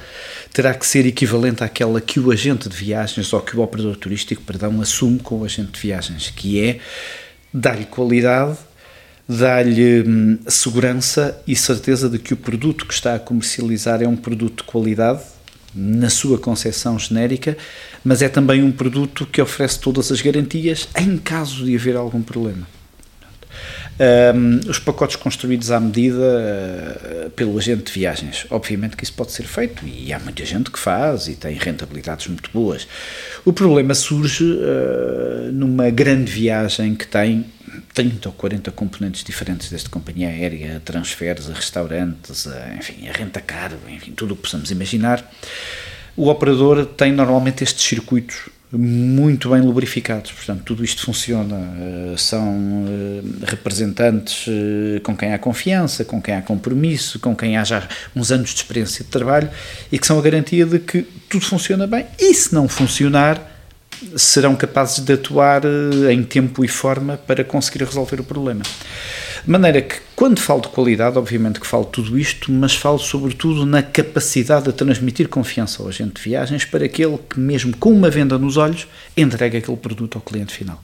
terá 0.52 0.74
que 0.74 0.84
ser 0.84 1.06
equivalente 1.06 1.62
àquela 1.62 2.00
que 2.00 2.18
o 2.18 2.32
agente 2.32 2.68
de 2.68 2.76
viagens 2.76 3.32
ou 3.32 3.40
que 3.40 3.56
o 3.56 3.60
operador 3.60 3.94
turístico, 3.96 4.42
perdão, 4.42 4.80
assume 4.80 5.20
com 5.20 5.42
o 5.42 5.44
agente 5.44 5.70
de 5.70 5.80
viagens, 5.80 6.30
que 6.30 6.60
é 6.60 6.80
dar-lhe 7.54 7.84
qualidade, 7.84 8.58
dar-lhe 9.28 10.02
hum, 10.02 10.38
segurança 10.48 11.40
e 11.46 11.54
certeza 11.54 12.08
de 12.08 12.18
que 12.18 12.34
o 12.34 12.36
produto 12.36 12.84
que 12.84 12.94
está 12.94 13.14
a 13.14 13.18
comercializar 13.20 14.02
é 14.02 14.08
um 14.08 14.16
produto 14.16 14.64
de 14.64 14.64
qualidade, 14.64 15.20
na 15.74 16.10
sua 16.10 16.38
concepção 16.38 16.98
genérica, 16.98 17.56
mas 18.04 18.22
é 18.22 18.28
também 18.28 18.62
um 18.62 18.72
produto 18.72 19.26
que 19.26 19.40
oferece 19.40 19.78
todas 19.78 20.12
as 20.12 20.20
garantias 20.20 20.88
em 20.98 21.16
caso 21.16 21.64
de 21.64 21.74
haver 21.74 21.96
algum 21.96 22.22
problema. 22.22 22.66
Um, 24.34 24.70
os 24.70 24.78
pacotes 24.78 25.16
construídos 25.16 25.70
à 25.70 25.78
medida 25.78 26.16
uh, 27.26 27.30
pelo 27.30 27.56
agente 27.58 27.84
de 27.84 27.92
viagens. 27.92 28.46
Obviamente 28.50 28.96
que 28.96 29.04
isso 29.04 29.12
pode 29.12 29.32
ser 29.32 29.44
feito 29.44 29.86
e 29.86 30.12
há 30.12 30.18
muita 30.18 30.44
gente 30.44 30.70
que 30.70 30.78
faz 30.78 31.28
e 31.28 31.34
tem 31.34 31.56
rentabilidades 31.56 32.26
muito 32.26 32.50
boas. 32.52 32.88
O 33.44 33.52
problema 33.52 33.94
surge 33.94 34.44
uh, 34.44 35.52
numa 35.52 35.90
grande 35.90 36.32
viagem 36.32 36.94
que 36.94 37.06
tem 37.06 37.44
30 37.94 38.28
ou 38.28 38.34
40 38.34 38.70
componentes 38.70 39.22
diferentes 39.22 39.70
desta 39.70 39.90
companhia 39.90 40.28
aérea, 40.28 40.80
transferes 40.84 41.50
a 41.50 41.52
restaurantes, 41.52 42.46
a, 42.46 42.74
enfim, 42.74 43.08
a 43.08 43.12
renta 43.12 43.40
caro, 43.40 43.76
enfim, 43.88 44.12
tudo 44.12 44.34
o 44.34 44.36
que 44.36 44.42
possamos 44.42 44.70
imaginar. 44.70 45.30
O 46.16 46.28
operador 46.28 46.86
tem 46.86 47.12
normalmente 47.12 47.64
estes 47.64 47.84
circuitos 47.84 48.50
muito 48.78 49.50
bem 49.50 49.60
lubrificados. 49.60 50.32
Portanto, 50.32 50.62
tudo 50.64 50.84
isto 50.84 51.04
funciona. 51.04 51.56
Eh, 51.56 52.14
são 52.16 52.86
eh, 52.88 53.46
representantes 53.46 54.46
eh, 54.48 55.00
com 55.00 55.16
quem 55.16 55.34
há 55.34 55.38
confiança, 55.38 56.04
com 56.04 56.22
quem 56.22 56.34
há 56.34 56.42
compromisso, 56.42 57.18
com 57.18 57.36
quem 57.36 57.56
há 57.56 57.64
já 57.64 57.86
uns 58.16 58.32
anos 58.32 58.50
de 58.50 58.56
experiência 58.56 59.04
de 59.04 59.10
trabalho 59.10 59.50
e 59.90 59.98
que 59.98 60.06
são 60.06 60.18
a 60.18 60.22
garantia 60.22 60.64
de 60.64 60.78
que 60.78 61.02
tudo 61.28 61.44
funciona 61.44 61.86
bem. 61.86 62.06
E 62.18 62.32
se 62.32 62.54
não 62.54 62.66
funcionar, 62.66 63.51
serão 64.16 64.54
capazes 64.54 65.04
de 65.04 65.12
atuar 65.12 65.62
em 66.10 66.22
tempo 66.22 66.64
e 66.64 66.68
forma 66.68 67.16
para 67.16 67.44
conseguir 67.44 67.84
resolver 67.84 68.20
o 68.20 68.24
problema. 68.24 68.62
De 69.44 69.50
maneira 69.50 69.82
que, 69.82 69.96
quando 70.14 70.38
falo 70.38 70.60
de 70.60 70.68
qualidade, 70.68 71.18
obviamente 71.18 71.58
que 71.58 71.66
falo 71.66 71.84
tudo 71.84 72.16
isto, 72.16 72.52
mas 72.52 72.76
falo 72.76 72.98
sobretudo 72.98 73.66
na 73.66 73.82
capacidade 73.82 74.66
de 74.66 74.72
transmitir 74.72 75.28
confiança 75.28 75.82
ao 75.82 75.88
agente 75.88 76.14
de 76.14 76.22
viagens 76.22 76.64
para 76.64 76.84
aquele 76.84 77.18
que, 77.18 77.40
mesmo 77.40 77.76
com 77.76 77.92
uma 77.92 78.08
venda 78.08 78.38
nos 78.38 78.56
olhos, 78.56 78.86
entregue 79.16 79.56
aquele 79.56 79.76
produto 79.76 80.16
ao 80.16 80.22
cliente 80.22 80.54
final. 80.54 80.82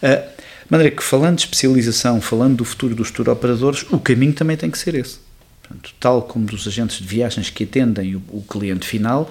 Uh, 0.00 0.38
de 0.68 0.70
maneira 0.70 0.94
que, 0.94 1.02
falando 1.02 1.36
de 1.36 1.42
especialização, 1.42 2.20
falando 2.20 2.58
do 2.58 2.64
futuro 2.64 2.94
dos 2.94 3.10
tour 3.10 3.28
operadores, 3.28 3.84
o 3.90 3.98
caminho 3.98 4.32
também 4.32 4.56
tem 4.56 4.70
que 4.70 4.78
ser 4.78 4.94
esse. 4.94 5.27
Portanto, 5.68 5.94
tal 6.00 6.22
como 6.22 6.46
dos 6.46 6.66
agentes 6.66 6.98
de 6.98 7.06
viagens 7.06 7.50
que 7.50 7.64
atendem 7.64 8.16
o, 8.16 8.22
o, 8.30 8.42
cliente 8.42 8.86
final, 8.86 9.30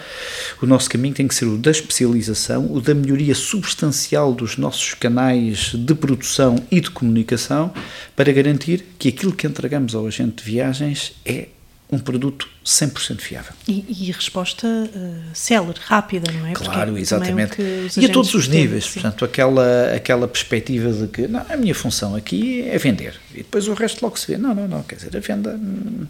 o 0.61 0.67
nosso 0.67 0.87
caminho 0.87 1.15
tem 1.15 1.27
que 1.27 1.33
ser 1.33 1.45
o 1.45 1.57
da 1.57 1.71
especialização, 1.71 2.71
o 2.71 2.79
da 2.79 2.93
melhoria 2.93 3.33
substancial 3.33 4.33
dos 4.33 4.55
nossos 4.55 4.93
canais 4.93 5.71
de 5.73 5.95
produção 5.95 6.55
e 6.69 6.79
de 6.79 6.91
comunicação, 6.91 7.73
para 8.15 8.31
garantir 8.31 8.85
que 8.99 9.09
aquilo 9.09 9.33
que 9.33 9.47
entregamos 9.47 9.95
ao 9.95 10.05
agente 10.05 10.43
de 10.43 10.51
viagens 10.51 11.13
é 11.25 11.47
um 11.89 11.97
produto 11.97 12.49
100% 12.65 13.21
fiável. 13.21 13.53
E, 13.65 13.85
e 13.87 14.11
resposta 14.11 14.67
uh, 14.67 15.15
célere, 15.33 15.79
rápida, 15.81 16.29
não 16.33 16.45
é? 16.45 16.51
Claro, 16.51 16.91
Porque 16.91 17.01
exatamente. 17.01 17.61
e 17.97 18.05
a 18.05 18.09
todos 18.09 18.33
os 18.33 18.49
níveis, 18.49 18.85
sim. 18.85 18.93
portanto, 18.93 19.23
aquela, 19.23 19.93
aquela 19.95 20.27
perspectiva 20.27 20.91
de 20.91 21.07
que 21.07 21.27
não, 21.29 21.45
a 21.49 21.55
minha 21.55 21.73
função 21.73 22.13
aqui 22.13 22.63
é 22.67 22.77
vender 22.77 23.15
e 23.33 23.37
depois 23.37 23.69
o 23.69 23.73
resto 23.73 24.01
logo 24.01 24.19
se 24.19 24.27
vê. 24.27 24.37
Não, 24.37 24.53
não, 24.53 24.67
não, 24.67 24.83
quer 24.83 24.95
dizer, 24.95 25.15
a 25.15 25.19
venda 25.21 25.51
hum, 25.51 26.05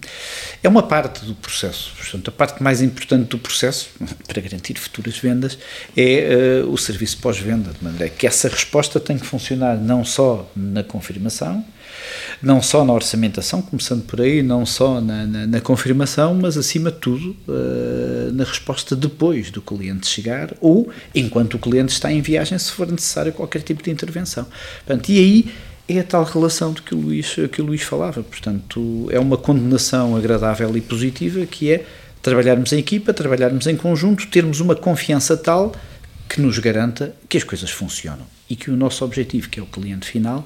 é 0.64 0.68
uma 0.68 0.82
parte 0.82 1.24
do 1.26 1.36
processo. 1.36 1.94
Portanto, 1.96 2.30
a 2.30 2.32
parte 2.32 2.64
mais 2.64 2.82
importante 2.82 3.30
do 3.30 3.38
processo, 3.38 3.90
para 4.28 4.42
garantir 4.42 4.80
futuras 4.80 5.18
vendas, 5.20 5.60
é 5.96 6.64
uh, 6.64 6.72
o 6.72 6.78
serviço 6.78 7.20
pós-venda, 7.20 7.72
de 7.72 7.84
maneira 7.84 8.10
que 8.10 8.26
essa 8.26 8.50
resposta 8.50 9.00
tem 9.00 9.20
que 9.20 9.26
funcionar 9.28 9.78
não 9.78 10.04
só 10.04 10.50
na 10.56 10.84
confirmação, 10.84 11.64
não 12.42 12.62
só 12.62 12.84
na 12.84 12.94
orçamentação, 12.94 13.62
começando 13.62 14.04
por 14.04 14.22
aí, 14.22 14.42
não 14.42 14.66
só 14.66 15.02
na, 15.02 15.26
na, 15.26 15.48
na 15.48 15.62
confirmação, 15.62 16.34
mas 16.36 16.58
acima 16.58 16.92
de 16.92 16.98
tudo 16.98 17.36
uh, 17.48 18.32
na 18.34 18.44
resposta 18.44 18.96
depois 18.96 19.52
do 19.52 19.62
cliente 19.62 20.08
chegar 20.08 20.54
ou 20.62 20.90
enquanto 21.14 21.56
o 21.56 21.60
cliente 21.60 21.92
está 21.92 22.12
em 22.12 22.22
viagem, 22.22 22.58
se 22.58 22.72
for 22.72 22.90
necessário 22.90 23.34
qualquer 23.34 23.62
tipo 23.62 23.84
de 23.84 23.92
intervenção. 23.92 24.46
Portanto, 24.86 25.10
e 25.10 25.18
aí 25.18 25.52
é 25.88 26.00
a 26.00 26.04
tal 26.04 26.24
relação 26.24 26.74
de 26.74 26.82
que 26.82 26.94
o 26.94 27.00
Luís, 27.00 27.36
que 27.52 27.62
o 27.62 27.66
Luís 27.66 27.82
falava. 27.82 28.22
Portanto, 28.22 29.08
é 29.10 29.20
uma 29.20 29.38
condenação 29.38 30.16
agradável 30.16 30.76
e 30.76 30.82
positiva 30.82 31.46
que 31.46 31.72
é 31.72 31.86
trabalharmos 32.22 32.74
em 32.74 32.80
equipa, 32.80 33.14
trabalharmos 33.14 33.68
em 33.68 33.76
conjunto, 33.78 34.28
termos 34.28 34.60
uma 34.60 34.76
confiança 34.76 35.38
tal 35.38 35.74
que 36.28 36.42
nos 36.42 36.60
garanta 36.60 37.16
que 37.30 37.38
as 37.38 37.44
coisas 37.44 37.70
funcionam 37.70 38.26
e 38.50 38.56
que 38.56 38.72
o 38.72 38.76
nosso 38.76 39.04
objetivo, 39.04 39.50
que 39.50 39.60
é 39.60 39.64
o 39.64 39.66
cliente 39.66 40.08
final, 40.08 40.44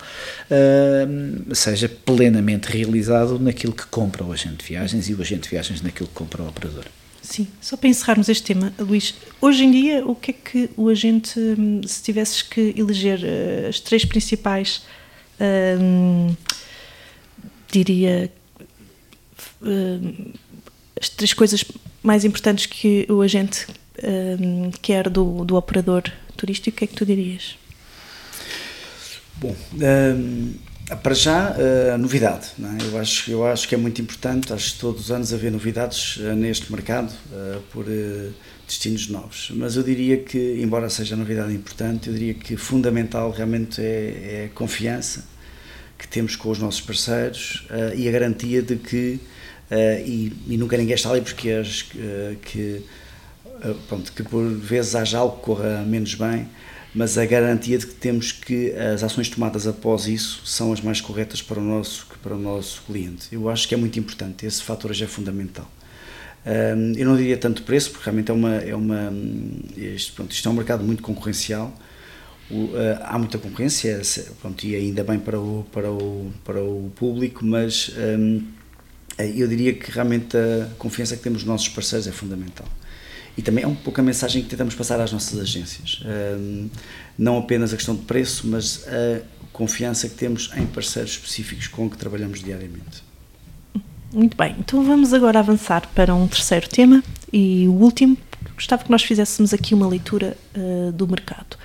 uh, 0.49 1.55
seja 1.55 1.87
plenamente 1.87 2.67
realizado 2.69 3.39
naquilo 3.39 3.73
que 3.73 3.85
compra 3.85 4.23
o 4.23 4.31
agente 4.31 4.57
de 4.57 4.65
viagens 4.65 5.09
e 5.09 5.13
o 5.13 5.21
agente 5.21 5.43
de 5.43 5.49
viagens 5.49 5.81
naquilo 5.81 6.07
que 6.07 6.15
compra 6.15 6.41
o 6.41 6.47
operador. 6.47 6.85
Sim, 7.21 7.47
só 7.61 7.77
para 7.77 7.87
encerrarmos 7.87 8.27
este 8.29 8.43
tema, 8.43 8.73
Luís, 8.79 9.13
hoje 9.39 9.63
em 9.63 9.71
dia 9.71 10.05
o 10.05 10.15
que 10.15 10.31
é 10.31 10.33
que 10.33 10.69
o 10.75 10.89
agente, 10.89 11.39
hum, 11.39 11.81
se 11.85 12.01
tivesses 12.01 12.41
que 12.41 12.73
eleger 12.75 13.19
uh, 13.19 13.69
as 13.69 13.79
três 13.79 14.03
principais, 14.03 14.81
uh, 15.39 16.35
diria, 17.71 18.31
uh, 19.61 20.33
as 20.99 21.09
três 21.09 21.33
coisas 21.33 21.63
mais 22.01 22.25
importantes 22.25 22.65
que 22.65 23.05
o 23.07 23.21
agente 23.21 23.67
hum, 24.03 24.71
quer 24.81 25.09
do, 25.09 25.45
do 25.45 25.55
operador 25.55 26.03
turístico, 26.35 26.75
o 26.75 26.77
que 26.77 26.83
é 26.85 26.87
que 26.87 26.95
tu 26.95 27.05
dirias? 27.05 27.55
Bom, 29.41 29.55
uh, 29.73 30.95
para 30.97 31.15
já, 31.15 31.55
uh, 31.55 31.97
novidade. 31.97 32.49
É? 32.59 32.85
Eu, 32.85 32.99
acho, 32.99 33.31
eu 33.31 33.43
acho 33.43 33.67
que 33.67 33.73
é 33.73 33.77
muito 33.77 33.99
importante, 33.99 34.53
acho 34.53 34.73
que 34.73 34.79
todos 34.79 35.05
os 35.05 35.11
anos 35.11 35.33
haver 35.33 35.51
novidades 35.51 36.17
uh, 36.17 36.35
neste 36.35 36.71
mercado 36.71 37.11
eh, 37.33 37.57
por 37.71 37.85
destinos 38.67 39.07
novos. 39.07 39.51
Mas 39.55 39.75
eu 39.75 39.81
diria 39.81 40.17
que, 40.17 40.59
embora 40.61 40.91
seja 40.91 41.15
novidade 41.15 41.53
importante, 41.53 42.07
eu 42.07 42.13
diria 42.13 42.35
que 42.35 42.55
fundamental 42.55 43.31
realmente 43.31 43.81
é, 43.81 44.43
é 44.43 44.49
a 44.51 44.55
confiança 44.55 45.25
que 45.97 46.07
temos 46.07 46.35
com 46.35 46.49
os 46.51 46.59
nossos 46.59 46.81
parceiros 46.81 47.67
e 47.95 48.07
a 48.07 48.11
garantia 48.11 48.61
de 48.61 48.75
que, 48.75 49.19
e, 50.03 50.33
e, 50.47 50.57
nunca 50.57 50.75
ninguém 50.75 50.95
está 50.95 51.11
ali 51.11 51.21
porque 51.21 51.51
as, 51.51 51.83
que, 52.41 52.83
pronto, 53.87 54.11
que 54.11 54.23
por 54.23 54.43
vezes 54.49 54.95
haja 54.95 55.19
algo 55.19 55.37
que 55.37 55.43
corra 55.43 55.83
menos 55.83 56.15
bem, 56.15 56.47
mas 56.93 57.17
a 57.17 57.25
garantia 57.25 57.77
de 57.77 57.87
que 57.87 57.93
temos 57.93 58.31
que 58.31 58.73
as 58.73 59.03
ações 59.03 59.29
tomadas 59.29 59.65
após 59.65 60.07
isso 60.07 60.41
são 60.45 60.73
as 60.73 60.81
mais 60.81 60.99
corretas 60.99 61.41
para 61.41 61.59
o 61.59 61.63
nosso, 61.63 62.07
para 62.21 62.35
o 62.35 62.39
nosso 62.39 62.81
cliente. 62.83 63.27
Eu 63.31 63.49
acho 63.49 63.67
que 63.67 63.73
é 63.73 63.77
muito 63.77 63.97
importante, 63.97 64.45
esse 64.45 64.61
fator 64.61 64.93
já 64.93 65.05
é 65.05 65.07
fundamental. 65.07 65.69
Eu 66.97 67.05
não 67.05 67.15
diria 67.15 67.37
tanto 67.37 67.63
preço, 67.63 67.91
porque 67.91 68.05
realmente 68.05 68.31
é 68.31 68.33
uma, 68.33 68.55
é 68.55 68.75
uma 68.75 69.13
isto, 69.77 70.13
pronto, 70.13 70.31
isto 70.31 70.47
é 70.47 70.51
um 70.51 70.55
mercado 70.55 70.83
muito 70.83 71.01
concorrencial, 71.03 71.73
uh, 72.49 72.69
há 73.03 73.17
muita 73.17 73.37
concorrência, 73.37 74.01
pronto, 74.41 74.65
e 74.65 74.75
ainda 74.75 75.03
bem 75.03 75.19
para 75.19 75.39
o, 75.39 75.65
para 75.71 75.89
o, 75.89 76.31
para 76.43 76.61
o 76.61 76.91
público, 76.95 77.45
mas 77.45 77.91
eu 79.17 79.47
diria 79.47 79.73
que 79.73 79.91
realmente 79.91 80.35
a 80.35 80.67
confiança 80.77 81.15
que 81.15 81.21
temos 81.21 81.43
nos 81.43 81.47
nossos 81.47 81.69
parceiros 81.69 82.07
é 82.07 82.11
fundamental 82.11 82.67
e 83.37 83.41
também 83.41 83.63
é 83.63 83.67
um 83.67 83.75
pouco 83.75 83.99
a 83.99 84.03
mensagem 84.03 84.43
que 84.43 84.49
tentamos 84.49 84.75
passar 84.75 84.99
às 84.99 85.11
nossas 85.11 85.39
agências. 85.39 86.01
não 87.17 87.37
apenas 87.37 87.73
a 87.73 87.75
questão 87.75 87.95
de 87.95 88.03
preço, 88.03 88.47
mas 88.47 88.85
a 88.87 89.21
confiança 89.53 90.09
que 90.09 90.15
temos 90.15 90.51
em 90.55 90.65
parceiros 90.65 91.11
específicos 91.11 91.67
com 91.67 91.89
que 91.89 91.97
trabalhamos 91.97 92.41
diariamente. 92.41 93.03
Muito 94.13 94.35
bem, 94.35 94.55
então 94.59 94.83
vamos 94.83 95.13
agora 95.13 95.39
avançar 95.39 95.87
para 95.95 96.13
um 96.13 96.27
terceiro 96.27 96.67
tema 96.67 97.01
e 97.31 97.65
o 97.67 97.71
último. 97.71 98.17
Gostava 98.55 98.83
que 98.83 98.91
nós 98.91 99.03
fizéssemos 99.03 99.53
aqui 99.53 99.73
uma 99.73 99.87
leitura 99.87 100.37
uh, 100.55 100.91
do 100.91 101.07
mercado. 101.07 101.57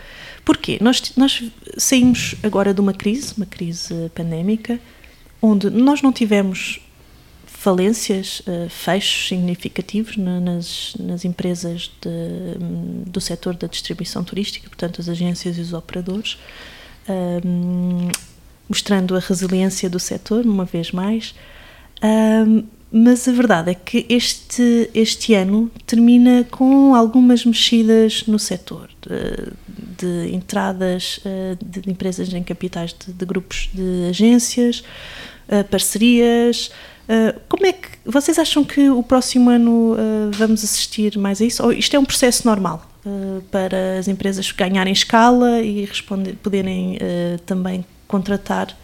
Porquê? 0.44 0.78
Nós, 0.80 1.12
nós 1.16 1.42
saímos 1.76 2.36
agora 2.44 2.72
de 2.72 2.80
uma 2.80 2.92
crise, 2.92 3.34
uma 3.36 3.46
crise 3.46 3.92
pandémica, 4.14 4.78
onde 5.42 5.68
nós 5.70 6.02
não 6.02 6.12
tivemos 6.12 6.80
falências, 7.66 8.42
uh, 8.46 8.70
fechos 8.70 9.26
significativos 9.26 10.16
na, 10.16 10.38
nas, 10.38 10.94
nas 11.00 11.24
empresas 11.24 11.90
de, 12.00 13.10
do 13.10 13.20
setor 13.20 13.56
da 13.56 13.66
distribuição 13.66 14.22
turística, 14.22 14.68
portanto, 14.68 15.00
as 15.00 15.08
agências 15.08 15.58
e 15.58 15.60
os 15.60 15.72
operadores, 15.72 16.38
um, 17.44 18.08
mostrando 18.68 19.16
a 19.16 19.18
resiliência 19.18 19.90
do 19.90 19.98
setor, 19.98 20.46
uma 20.46 20.64
vez 20.64 20.92
mais. 20.92 21.34
Um, 22.04 22.62
mas 22.92 23.26
a 23.26 23.32
verdade 23.32 23.72
é 23.72 23.74
que 23.74 24.06
este, 24.08 24.88
este 24.94 25.34
ano 25.34 25.68
termina 25.84 26.46
com 26.48 26.94
algumas 26.94 27.44
mexidas 27.44 28.28
no 28.28 28.38
setor, 28.38 28.90
de, 29.02 29.52
de 29.98 30.32
entradas 30.32 31.18
uh, 31.18 31.58
de 31.60 31.90
empresas 31.90 32.32
em 32.32 32.44
capitais 32.44 32.94
de, 32.94 33.12
de 33.12 33.26
grupos 33.26 33.68
de 33.74 34.06
agências, 34.08 34.84
uh, 35.48 35.64
parcerias. 35.64 36.70
Uh, 37.08 37.40
como 37.48 37.66
é 37.66 37.72
que 37.72 37.88
vocês 38.04 38.38
acham 38.38 38.64
que 38.64 38.90
o 38.90 39.02
próximo 39.02 39.50
ano 39.50 39.96
vamos 40.32 40.64
assistir 40.64 41.16
mais 41.18 41.40
a 41.40 41.44
isso? 41.44 41.62
Ou 41.62 41.72
isto 41.72 41.94
é 41.94 41.98
um 41.98 42.04
processo 42.04 42.46
normal 42.46 42.88
para 43.50 43.98
as 43.98 44.08
empresas 44.08 44.50
ganharem 44.50 44.92
escala 44.92 45.60
e 45.60 45.84
responder, 45.84 46.34
poderem 46.42 46.98
também 47.44 47.84
contratar 48.08 48.76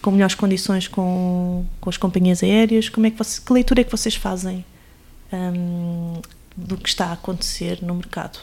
com 0.00 0.10
melhores 0.10 0.34
condições 0.34 0.88
com, 0.88 1.64
com 1.80 1.90
as 1.90 1.96
companhias 1.96 2.42
aéreas? 2.42 2.88
Como 2.88 3.06
é 3.06 3.10
que, 3.10 3.18
você, 3.18 3.40
que 3.40 3.52
leitura 3.52 3.80
é 3.80 3.84
que 3.84 3.90
vocês 3.90 4.14
fazem 4.14 4.64
um, 5.32 6.20
do 6.56 6.76
que 6.76 6.88
está 6.88 7.06
a 7.06 7.12
acontecer 7.12 7.78
no 7.82 7.94
mercado? 7.94 8.38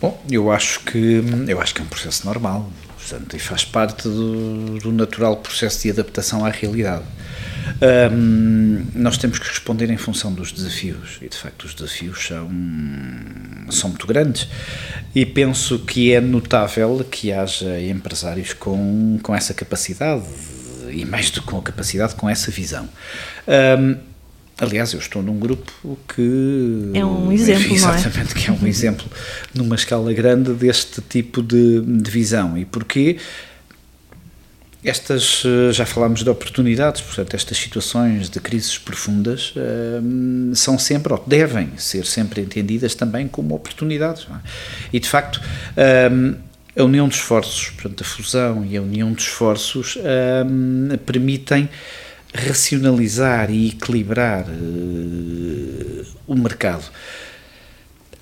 Bom, 0.00 0.22
eu 0.30 0.50
acho 0.50 0.80
que 0.80 1.22
eu 1.48 1.60
acho 1.60 1.74
que 1.74 1.80
é 1.80 1.84
um 1.84 1.88
processo 1.88 2.24
normal, 2.24 2.70
portanto, 2.96 3.34
e 3.34 3.38
faz 3.38 3.64
parte 3.64 4.04
do, 4.08 4.78
do 4.78 4.92
natural 4.92 5.36
processo 5.38 5.82
de 5.82 5.90
adaptação 5.90 6.44
à 6.44 6.50
realidade. 6.50 7.04
Um, 8.12 8.86
nós 8.94 9.18
temos 9.18 9.38
que 9.38 9.46
responder 9.46 9.90
em 9.90 9.96
função 9.96 10.32
dos 10.32 10.52
desafios 10.52 11.18
e 11.20 11.28
de 11.28 11.36
facto 11.36 11.64
os 11.64 11.74
desafios 11.74 12.26
são, 12.26 12.48
são 13.70 13.90
muito 13.90 14.06
grandes 14.06 14.48
e 15.14 15.26
penso 15.26 15.78
que 15.80 16.12
é 16.12 16.20
notável 16.20 17.04
que 17.10 17.30
haja 17.30 17.80
empresários 17.80 18.52
com, 18.52 19.18
com 19.22 19.34
essa 19.34 19.52
capacidade 19.52 20.24
e 20.90 21.04
mais 21.04 21.30
do 21.30 21.42
que 21.42 21.46
com 21.46 21.58
a 21.58 21.62
capacidade, 21.62 22.14
com 22.14 22.28
essa 22.28 22.50
visão. 22.50 22.88
Um, 23.46 24.07
Aliás, 24.60 24.92
eu 24.92 24.98
estou 24.98 25.22
num 25.22 25.38
grupo 25.38 25.98
que. 26.12 26.90
É 26.92 27.04
um 27.04 27.30
exemplo, 27.30 27.72
exatamente, 27.72 28.34
não 28.34 28.40
é? 28.40 28.44
que 28.44 28.50
é 28.50 28.52
um 28.52 28.66
exemplo 28.66 29.06
numa 29.54 29.76
escala 29.76 30.12
grande 30.12 30.52
deste 30.52 31.00
tipo 31.00 31.42
de, 31.42 31.80
de 31.80 32.10
visão. 32.10 32.58
E 32.58 32.64
porquê? 32.64 33.18
Estas, 34.82 35.42
eh, 35.44 35.72
já 35.72 35.84
falámos 35.84 36.22
de 36.22 36.30
oportunidades, 36.30 37.00
portanto, 37.00 37.34
estas 37.34 37.58
situações 37.58 38.30
de 38.30 38.38
crises 38.38 38.78
profundas 38.78 39.52
um, 39.56 40.52
eh, 40.52 40.54
são 40.54 40.78
sempre, 40.78 41.12
ou 41.12 41.22
devem 41.26 41.70
ser 41.76 42.06
sempre 42.06 42.40
entendidas 42.40 42.94
também 42.94 43.26
como 43.26 43.54
oportunidades. 43.54 44.26
É? 44.30 44.48
E, 44.92 45.00
de 45.00 45.08
facto, 45.08 45.40
um, 45.40 46.30
eh, 46.76 46.80
a 46.80 46.84
união 46.84 47.08
de 47.08 47.16
esforços, 47.16 47.70
portanto, 47.70 48.02
a 48.02 48.04
fusão 48.04 48.64
e 48.64 48.76
a 48.76 48.82
união 48.82 49.12
de 49.12 49.22
esforços 49.22 49.98
um, 50.46 50.96
permitem 50.98 51.68
racionalizar 52.32 53.50
e 53.50 53.68
equilibrar 53.68 54.46
uh, 54.48 56.06
o 56.26 56.34
mercado. 56.34 56.84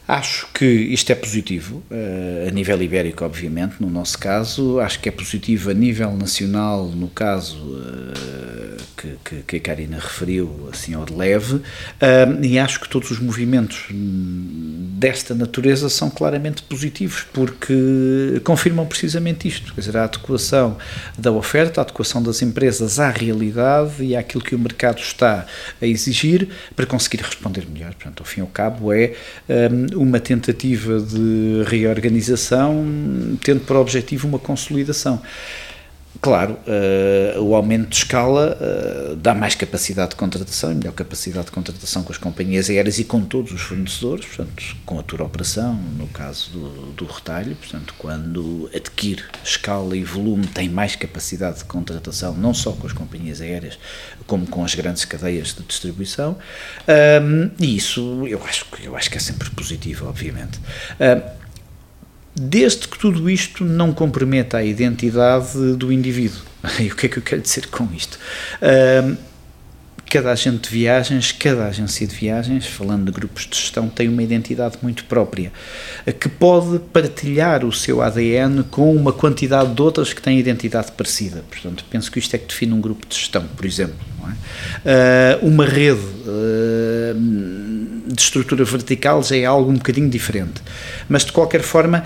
Acho 0.09 0.47
que 0.55 0.65
isto 0.65 1.11
é 1.11 1.17
positivo, 1.17 1.83
uh, 1.91 2.49
a 2.49 2.51
nível 2.53 2.81
ibérico, 2.81 3.25
obviamente, 3.25 3.75
no 3.81 3.91
nosso 3.91 4.17
caso. 4.17 4.79
Acho 4.79 5.01
que 5.01 5.09
é 5.09 5.13
positivo 5.13 5.69
a 5.71 5.75
nível 5.75 6.13
nacional, 6.17 6.87
no 6.87 7.09
caso 7.09 7.59
uh, 7.59 8.77
que, 8.97 9.17
que, 9.25 9.43
que, 9.43 9.57
a 9.57 9.61
Karina 9.61 9.99
referiu, 9.99 10.69
assim 10.73 10.95
ao 10.95 11.05
de 11.05 11.13
leve. 11.13 11.57
Uh, 11.57 12.41
e 12.41 12.57
acho 12.57 12.79
que 12.79 12.89
todos 12.89 13.11
os 13.11 13.19
movimentos 13.19 13.89
desta 13.91 15.35
natureza 15.35 15.89
são 15.89 16.09
claramente 16.09 16.63
positivos, 16.63 17.27
porque 17.33 18.41
confirmam 18.45 18.87
precisamente 18.87 19.49
isto: 19.49 19.75
quer 19.75 19.81
dizer, 19.81 19.97
a 19.97 20.05
adequação 20.05 20.79
da 21.19 21.33
oferta, 21.33 21.81
a 21.81 21.83
adequação 21.83 22.23
das 22.23 22.43
empresas 22.43 23.01
à 23.01 23.11
realidade 23.11 24.05
e 24.05 24.15
àquilo 24.15 24.45
que 24.45 24.55
o 24.55 24.59
mercado 24.59 25.01
está 25.01 25.47
a 25.83 25.87
exigir 25.87 26.49
para 26.77 26.87
conseguir 26.87 27.23
responder 27.23 27.67
melhor. 27.69 27.93
Portanto, 27.95 28.21
ao 28.21 28.25
fim 28.25 28.39
e 28.39 28.43
ao 28.43 28.47
cabo, 28.47 28.93
é 28.93 29.13
uma 29.97 30.21
tentativa 30.21 31.01
de 31.01 31.63
reorganização, 31.67 32.85
tendo 33.43 33.61
por 33.61 33.77
objetivo 33.77 34.29
uma 34.29 34.39
consolidação. 34.39 35.21
Claro, 36.21 36.59
uh, 36.67 37.41
o 37.43 37.55
aumento 37.55 37.89
de 37.89 37.97
escala 37.97 38.57
uh, 38.61 39.17
dá 39.17 39.35
mais 39.35 39.55
capacidade 39.55 40.11
de 40.11 40.17
contratação 40.17 40.75
melhor 40.75 40.93
capacidade 40.93 41.47
de 41.47 41.53
contratação 41.53 42.03
com 42.03 42.13
as 42.13 42.19
companhias 42.19 42.71
aéreas 42.71 42.99
e 42.99 43.05
com 43.05 43.21
todos 43.23 43.53
os 43.53 43.61
fornecedores, 43.61 44.25
portanto, 44.27 44.77
com 44.85 44.99
a 44.99 45.03
tour 45.03 45.23
operação, 45.23 45.75
no 45.75 46.07
caso 46.09 46.51
do, 46.51 46.93
do 46.93 47.07
retalho, 47.07 47.57
portanto, 47.57 47.95
quando 47.99 48.71
adquire 48.75 49.25
escala 49.43 49.97
e 49.97 50.05
volume, 50.05 50.47
tem 50.47 50.69
mais 50.69 50.97
capacidade 50.97 51.59
de 51.59 51.65
contratação, 51.65 52.35
não 52.35 52.55
só 52.55 52.73
com 52.73 52.87
as 52.87 52.93
companhias 52.93 53.41
aéreas, 53.41 53.79
como 54.27 54.47
com 54.47 54.65
as 54.65 54.75
grandes 54.75 55.05
cadeias 55.05 55.55
de 55.55 55.63
distribuição, 55.63 56.37
um, 57.23 57.51
e 57.59 57.77
isso 57.77 58.27
eu 58.27 58.43
acho, 58.45 58.67
eu 58.83 58.97
acho 58.97 59.11
que 59.11 59.17
é 59.17 59.21
sempre 59.21 59.51
positivo, 59.51 60.07
obviamente. 60.09 60.59
Um, 61.01 61.46
desde 62.39 62.87
que 62.89 62.99
tudo 62.99 63.29
isto 63.31 63.65
não 63.65 63.93
comprometa 63.93 64.59
a 64.59 64.65
identidade 64.65 65.75
do 65.77 65.93
indivíduo. 65.93 66.41
E 66.81 66.89
o 66.89 66.97
que 66.97 67.07
é 67.07 67.09
que 67.09 67.19
eu 67.19 67.23
quero 67.23 67.41
dizer 67.41 67.69
com 67.69 67.89
isto? 67.95 68.19
cada 70.11 70.31
agente 70.31 70.69
de 70.69 70.77
viagens, 70.77 71.33
cada 71.33 71.67
agência 71.67 72.07
de 72.07 72.15
viagens, 72.15 72.67
falando 72.67 73.07
de 73.07 73.13
grupos 73.13 73.47
de 73.47 73.57
gestão, 73.57 73.89
tem 73.89 74.09
uma 74.09 74.23
identidade 74.23 74.79
muito 74.81 75.05
própria, 75.05 75.53
que 76.21 76.29
pode 76.29 76.79
partilhar 76.93 77.65
o 77.65 77.73
seu 77.73 78.01
ADN 78.01 78.63
com 78.65 78.95
uma 78.95 79.13
quantidade 79.13 79.75
de 79.75 79.83
outras 79.83 80.13
que 80.13 80.23
têm 80.23 80.39
identidade 80.39 80.93
parecida. 80.93 81.45
Portanto, 81.51 81.85
penso 81.91 82.11
que 82.11 82.19
isto 82.19 82.35
é 82.35 82.39
que 82.39 82.47
define 82.47 82.73
um 82.73 82.81
grupo 82.81 83.07
de 83.07 83.17
gestão, 83.17 83.45
por 83.57 83.67
exemplo. 83.67 83.97
É? 84.85 85.39
Uh, 85.43 85.47
uma 85.47 85.65
rede 85.65 86.01
uh, 86.01 87.15
de 88.07 88.21
estrutura 88.21 88.65
vertical 88.65 89.23
já 89.23 89.37
é 89.37 89.45
algo 89.45 89.71
um 89.71 89.75
bocadinho 89.75 90.09
diferente, 90.09 90.63
mas 91.09 91.25
de 91.25 91.33
qualquer 91.33 91.63
forma 91.63 92.05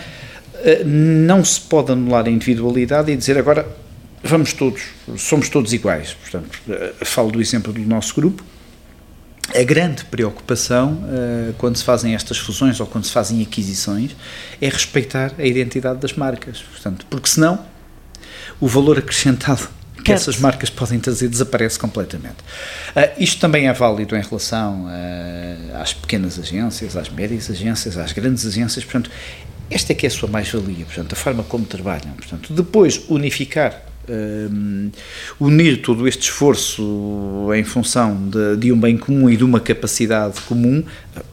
uh, 0.54 0.84
não 0.84 1.44
se 1.44 1.60
pode 1.60 1.92
anular 1.92 2.26
a 2.26 2.30
individualidade 2.30 3.12
e 3.12 3.16
dizer 3.16 3.38
agora 3.38 3.66
vamos 4.22 4.52
todos, 4.52 4.82
somos 5.16 5.48
todos 5.48 5.72
iguais. 5.72 6.14
Portanto, 6.14 6.58
eh, 6.68 6.92
falo 7.04 7.30
do 7.30 7.40
exemplo 7.40 7.72
do 7.72 7.80
nosso 7.80 8.14
grupo. 8.14 8.44
A 9.54 9.62
grande 9.64 10.04
preocupação 10.04 10.92
uh, 10.92 11.52
quando 11.58 11.76
se 11.76 11.82
fazem 11.82 12.14
estas 12.14 12.38
fusões 12.38 12.78
ou 12.78 12.86
quando 12.86 13.04
se 13.04 13.10
fazem 13.10 13.42
aquisições 13.42 14.14
é 14.60 14.68
respeitar 14.68 15.32
a 15.36 15.44
identidade 15.44 15.98
das 15.98 16.12
marcas. 16.12 16.62
Portanto, 16.62 17.04
porque 17.10 17.28
senão 17.28 17.58
o 18.60 18.68
valor 18.68 18.98
acrescentado 18.98 19.68
que 20.04 20.12
essas 20.12 20.38
marcas 20.38 20.70
podem 20.70 20.98
trazer 20.98 21.28
desaparece 21.28 21.78
completamente. 21.78 22.38
Uh, 22.94 23.10
isto 23.18 23.40
também 23.40 23.68
é 23.68 23.72
válido 23.72 24.16
em 24.16 24.22
relação 24.22 24.86
uh, 24.86 25.76
às 25.80 25.92
pequenas 25.92 26.38
agências, 26.38 26.96
às 26.96 27.08
médias 27.08 27.50
agências, 27.50 27.96
às 27.96 28.12
grandes 28.12 28.46
agências. 28.46 28.84
Portanto, 28.84 29.10
esta 29.70 29.92
é 29.92 29.94
que 29.94 30.06
é 30.06 30.08
a 30.08 30.10
sua 30.10 30.28
mais-valia, 30.28 30.84
portanto, 30.84 31.12
a 31.12 31.16
forma 31.16 31.42
como 31.44 31.64
trabalham. 31.64 32.12
Portanto, 32.14 32.52
depois 32.52 33.02
unificar 33.08 33.90
um, 34.08 34.90
unir 35.38 35.80
todo 35.82 36.08
este 36.08 36.22
esforço 36.22 37.48
em 37.54 37.62
função 37.62 38.28
de, 38.28 38.56
de, 38.56 38.72
um 38.72 38.80
bem 38.80 38.96
comum 38.96 39.30
e 39.30 39.36
de 39.36 39.44
uma 39.44 39.60
capacidade 39.60 40.40
comum 40.42 40.82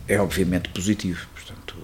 é 0.08 0.20
obviamente 0.20 0.70
positivo. 0.70 1.26
Portanto, 1.34 1.76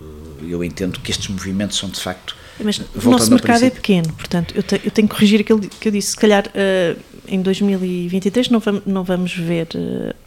eu 0.47 0.63
entendo 0.63 0.99
que 0.99 1.11
estes 1.11 1.27
movimentos 1.27 1.77
são 1.77 1.89
de 1.89 1.99
facto. 1.99 2.35
Mas 2.59 2.79
o 3.03 3.09
nosso 3.09 3.31
mercado 3.31 3.63
é 3.63 3.69
pequeno, 3.69 4.11
portanto, 4.13 4.53
eu, 4.55 4.63
te, 4.63 4.79
eu, 4.83 4.91
tenho 4.91 5.07
que 5.07 5.15
corrigir 5.15 5.41
aquilo 5.41 5.59
que 5.59 5.87
eu 5.87 5.91
disse. 5.91 6.11
Se 6.11 6.17
calhar 6.17 6.47
uh, 6.47 6.99
em 7.33 7.41
2023 7.41 8.49
não 8.49 8.59
vamos, 8.59 8.83
não 8.85 9.03
vamos 9.03 9.35
ver 9.35 9.67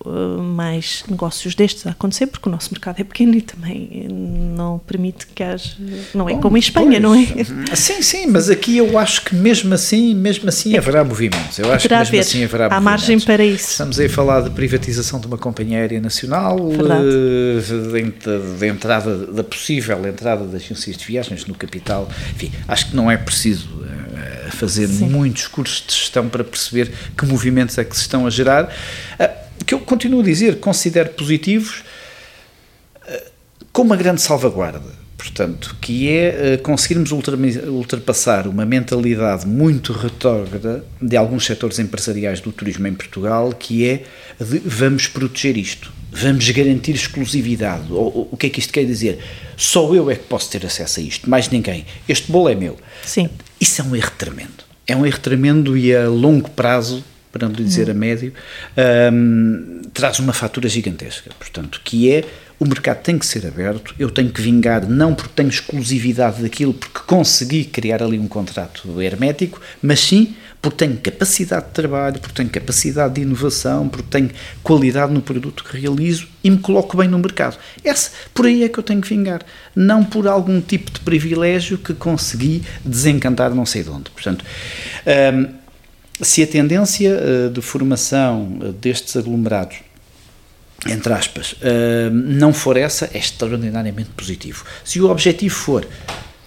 uh, 0.05 0.43
mais 0.43 1.05
negócios 1.09 1.55
destes 1.55 1.87
a 1.87 1.91
acontecer, 1.91 2.27
porque 2.27 2.49
o 2.49 2.53
nosso 2.53 2.71
mercado 2.73 2.99
é 2.99 3.05
pequeno 3.05 3.35
e 3.37 3.41
também 3.41 4.09
não 4.11 4.81
permite 4.81 5.25
que 5.29 5.41
haja. 5.41 5.77
Não 6.13 6.29
é 6.29 6.35
Bom, 6.35 6.41
como 6.41 6.57
em 6.57 6.61
Espanha, 6.61 7.01
pois, 7.01 7.03
não 7.03 7.15
é? 7.15 7.77
Sim, 7.77 8.03
sim, 8.03 8.27
mas 8.27 8.51
aqui 8.51 8.79
eu 8.79 8.99
acho 8.99 9.25
que 9.25 9.37
mesmo 9.37 9.73
assim, 9.73 10.15
mesmo 10.17 10.49
assim 10.49 10.77
haverá 10.77 11.05
movimentos. 11.05 11.57
Eu 11.61 11.73
acho 11.73 11.89
que 11.89 11.95
mesmo 11.95 12.19
assim 12.19 12.43
haverá 12.43 12.67
Há 12.67 12.81
margem 12.81 13.21
para 13.21 13.45
isso. 13.45 13.71
Estamos 13.71 14.01
aí 14.01 14.07
a 14.07 14.11
falar 14.11 14.41
de 14.41 14.51
privatização 14.51 15.21
de 15.21 15.29
uma 15.29 15.39
companhia 15.39 15.79
aérea 15.79 16.01
nacional, 16.01 16.59
eh, 16.59 17.61
de, 17.61 18.59
de, 18.59 18.67
entrada, 18.67 19.17
da 19.27 19.45
possível 19.45 20.05
entrada 20.09 20.45
das 20.45 20.63
agências 20.63 20.97
de 20.97 21.05
viagens 21.05 21.47
no 21.47 21.55
capital. 21.55 22.09
Enfim, 22.35 22.51
acho 22.67 22.91
que 22.91 22.97
não 22.97 23.09
é 23.09 23.17
preciso. 23.17 23.69
A 24.47 24.51
fazer 24.51 24.89
Sim. 24.89 25.09
muitos 25.09 25.49
cursos 25.49 25.85
de 25.87 25.93
gestão 25.93 26.29
para 26.29 26.45
perceber 26.45 26.93
que 27.17 27.27
movimentos 27.27 27.77
é 27.79 27.85
que 27.85 27.95
se 27.97 28.03
estão 28.03 28.27
a 28.27 28.31
gerar, 28.31 28.73
que 29.65 29.75
eu 29.75 29.81
continuo 29.81 30.21
a 30.21 30.25
dizer, 30.25 30.61
considero 30.61 31.11
positivos, 31.11 31.83
com 33.73 33.83
uma 33.83 33.97
grande 33.97 34.23
salvaguarda 34.23 35.07
portanto, 35.17 35.77
que 35.81 36.09
é 36.09 36.55
uh, 36.55 36.63
conseguirmos 36.63 37.11
ultrapassar 37.11 38.47
uma 38.47 38.65
mentalidade 38.65 39.47
muito 39.47 39.93
retrógrada 39.93 40.85
de 41.01 41.17
alguns 41.17 41.45
setores 41.45 41.79
empresariais 41.79 42.41
do 42.41 42.53
turismo 42.53 42.87
em 42.87 42.95
Portugal, 42.95 43.53
que 43.53 43.87
é 43.87 44.05
de 44.39 44.59
vamos 44.59 45.09
proteger 45.09 45.57
isto, 45.57 45.93
vamos 46.13 46.49
garantir 46.51 46.93
exclusividade. 46.93 47.91
O, 47.91 48.29
o 48.31 48.37
que 48.37 48.47
é 48.47 48.51
que 48.51 48.61
isto 48.61 48.73
quer 48.73 48.85
dizer? 48.85 49.19
Só 49.57 49.93
eu 49.95 50.11
é 50.11 50.15
que 50.15 50.25
posso 50.25 50.51
ter 50.51 50.65
acesso 50.65 51.01
a 51.01 51.03
isto, 51.03 51.29
mais 51.29 51.49
ninguém. 51.49 51.85
Este 52.09 52.31
bolo 52.31 52.49
é 52.49 52.55
meu. 52.55 52.77
Sim. 53.05 53.29
Isso 53.61 53.81
é 53.81 53.85
um 53.85 53.97
erro 53.97 54.13
tremendo. 54.17 54.65
É 54.87 54.95
um 54.95 55.05
erro 55.05 55.19
tremendo 55.19 55.77
e 55.77 55.95
a 55.95 56.09
longo 56.09 56.51
prazo 56.51 57.05
para 57.33 57.49
não 57.49 57.55
dizer 57.55 57.91
a 57.91 57.95
médio, 57.95 58.33
um, 59.13 59.83
traz 59.93 60.19
uma 60.19 60.33
fatura 60.33 60.69
gigantesca. 60.69 61.31
Portanto, 61.39 61.81
que 61.85 62.11
é 62.11 62.25
o 62.59 62.65
mercado 62.65 63.03
tem 63.03 63.19
que 63.19 63.27
ser 63.27 63.47
aberto, 63.47 63.95
eu 63.99 64.11
tenho 64.11 64.31
que 64.31 64.41
vingar 64.41 64.89
não 64.89 65.15
porque 65.15 65.33
tenho 65.35 65.51
exclusividade 65.51 66.43
daquilo, 66.43 66.73
porque 66.73 67.01
consegui 67.07 67.65
criar 67.65 68.03
ali 68.03 68.19
um 68.19 68.27
contrato 68.27 69.01
hermético, 69.01 69.61
mas 69.83 70.01
sim 70.01 70.35
porque 70.63 70.85
tenho 70.85 70.97
capacidade 70.97 71.67
de 71.67 71.73
trabalho, 71.73 72.19
porque 72.19 72.35
tenho 72.35 72.49
capacidade 72.49 73.15
de 73.15 73.21
inovação, 73.21 73.89
porque 73.89 74.09
tenho 74.11 74.31
qualidade 74.63 75.13
no 75.13 75.21
produto 75.21 75.63
que 75.63 75.79
realizo 75.79 76.27
e 76.43 76.51
me 76.51 76.59
coloco 76.59 76.97
bem 76.97 77.09
no 77.09 77.19
mercado. 77.19 77.59
Essa, 77.85 78.11
por 78.35 78.47
aí 78.47 78.65
é 78.65 78.69
que 78.69 78.79
eu 78.79 78.83
tenho 78.83 79.01
que 79.01 79.09
vingar, 79.09 79.43
não 79.75 80.03
por 80.03 80.27
algum 80.27 80.61
tipo 80.61 80.91
de 80.91 81.01
privilégio 81.01 81.79
que 81.79 81.95
consegui 81.95 82.63
desencantar 82.85 83.55
não 83.55 83.67
sei 83.67 83.85
de 83.85 83.91
onde. 83.91 84.11
Portanto, 84.11 84.45
um, 85.35 85.66
se 86.21 86.43
a 86.43 86.47
tendência 86.47 87.19
uh, 87.19 87.51
de 87.51 87.61
formação 87.61 88.59
uh, 88.61 88.73
destes 88.73 89.17
aglomerados 89.17 89.79
entre 90.89 91.13
aspas, 91.13 91.53
uh, 91.53 92.11
não 92.13 92.53
for 92.53 92.77
essa, 92.77 93.11
é 93.13 93.19
extraordinariamente 93.19 94.11
positivo. 94.11 94.65
Se 94.85 95.01
o 95.01 95.11
objetivo 95.11 95.55
for 95.55 95.87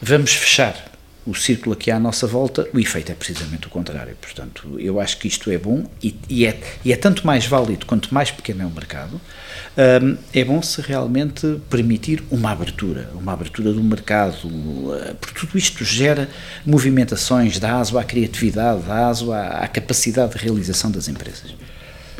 vamos 0.02 0.34
fechar 0.34 0.89
o 1.30 1.36
círculo 1.36 1.74
aqui 1.74 1.92
à 1.92 2.00
nossa 2.00 2.26
volta, 2.26 2.68
o 2.74 2.80
efeito 2.80 3.12
é 3.12 3.16
precisamente 3.16 3.68
o 3.68 3.70
contrário. 3.70 4.16
Portanto, 4.20 4.80
eu 4.80 5.00
acho 5.00 5.18
que 5.20 5.28
isto 5.28 5.52
é 5.52 5.58
bom 5.58 5.86
e, 6.02 6.16
e, 6.28 6.46
é, 6.46 6.60
e 6.84 6.92
é, 6.92 6.96
tanto 6.96 7.26
mais 7.26 7.46
válido 7.46 7.86
quanto 7.86 8.14
mais 8.14 8.32
pequeno 8.32 8.64
é 8.64 8.66
o 8.66 8.70
mercado. 8.70 9.22
Um, 9.78 10.18
é 10.34 10.44
bom 10.44 10.62
se 10.62 10.82
realmente 10.82 11.60
permitir 11.70 12.24
uma 12.32 12.52
abertura, 12.52 13.12
uma 13.14 13.34
abertura 13.34 13.72
do 13.72 13.84
mercado, 13.84 14.48
uh, 14.48 15.16
porque 15.22 15.40
tudo 15.40 15.58
isto 15.58 15.86
gera 15.86 16.28
movimentações, 16.66 17.60
dá 17.60 17.78
aso 17.78 17.98
à 17.98 18.04
criatividade, 18.04 18.82
dá 18.84 19.08
aso 19.08 19.32
à, 19.32 19.48
à 19.48 19.68
capacidade 19.68 20.34
de 20.34 20.40
realização 20.40 20.90
das 20.90 21.08
empresas. 21.08 21.54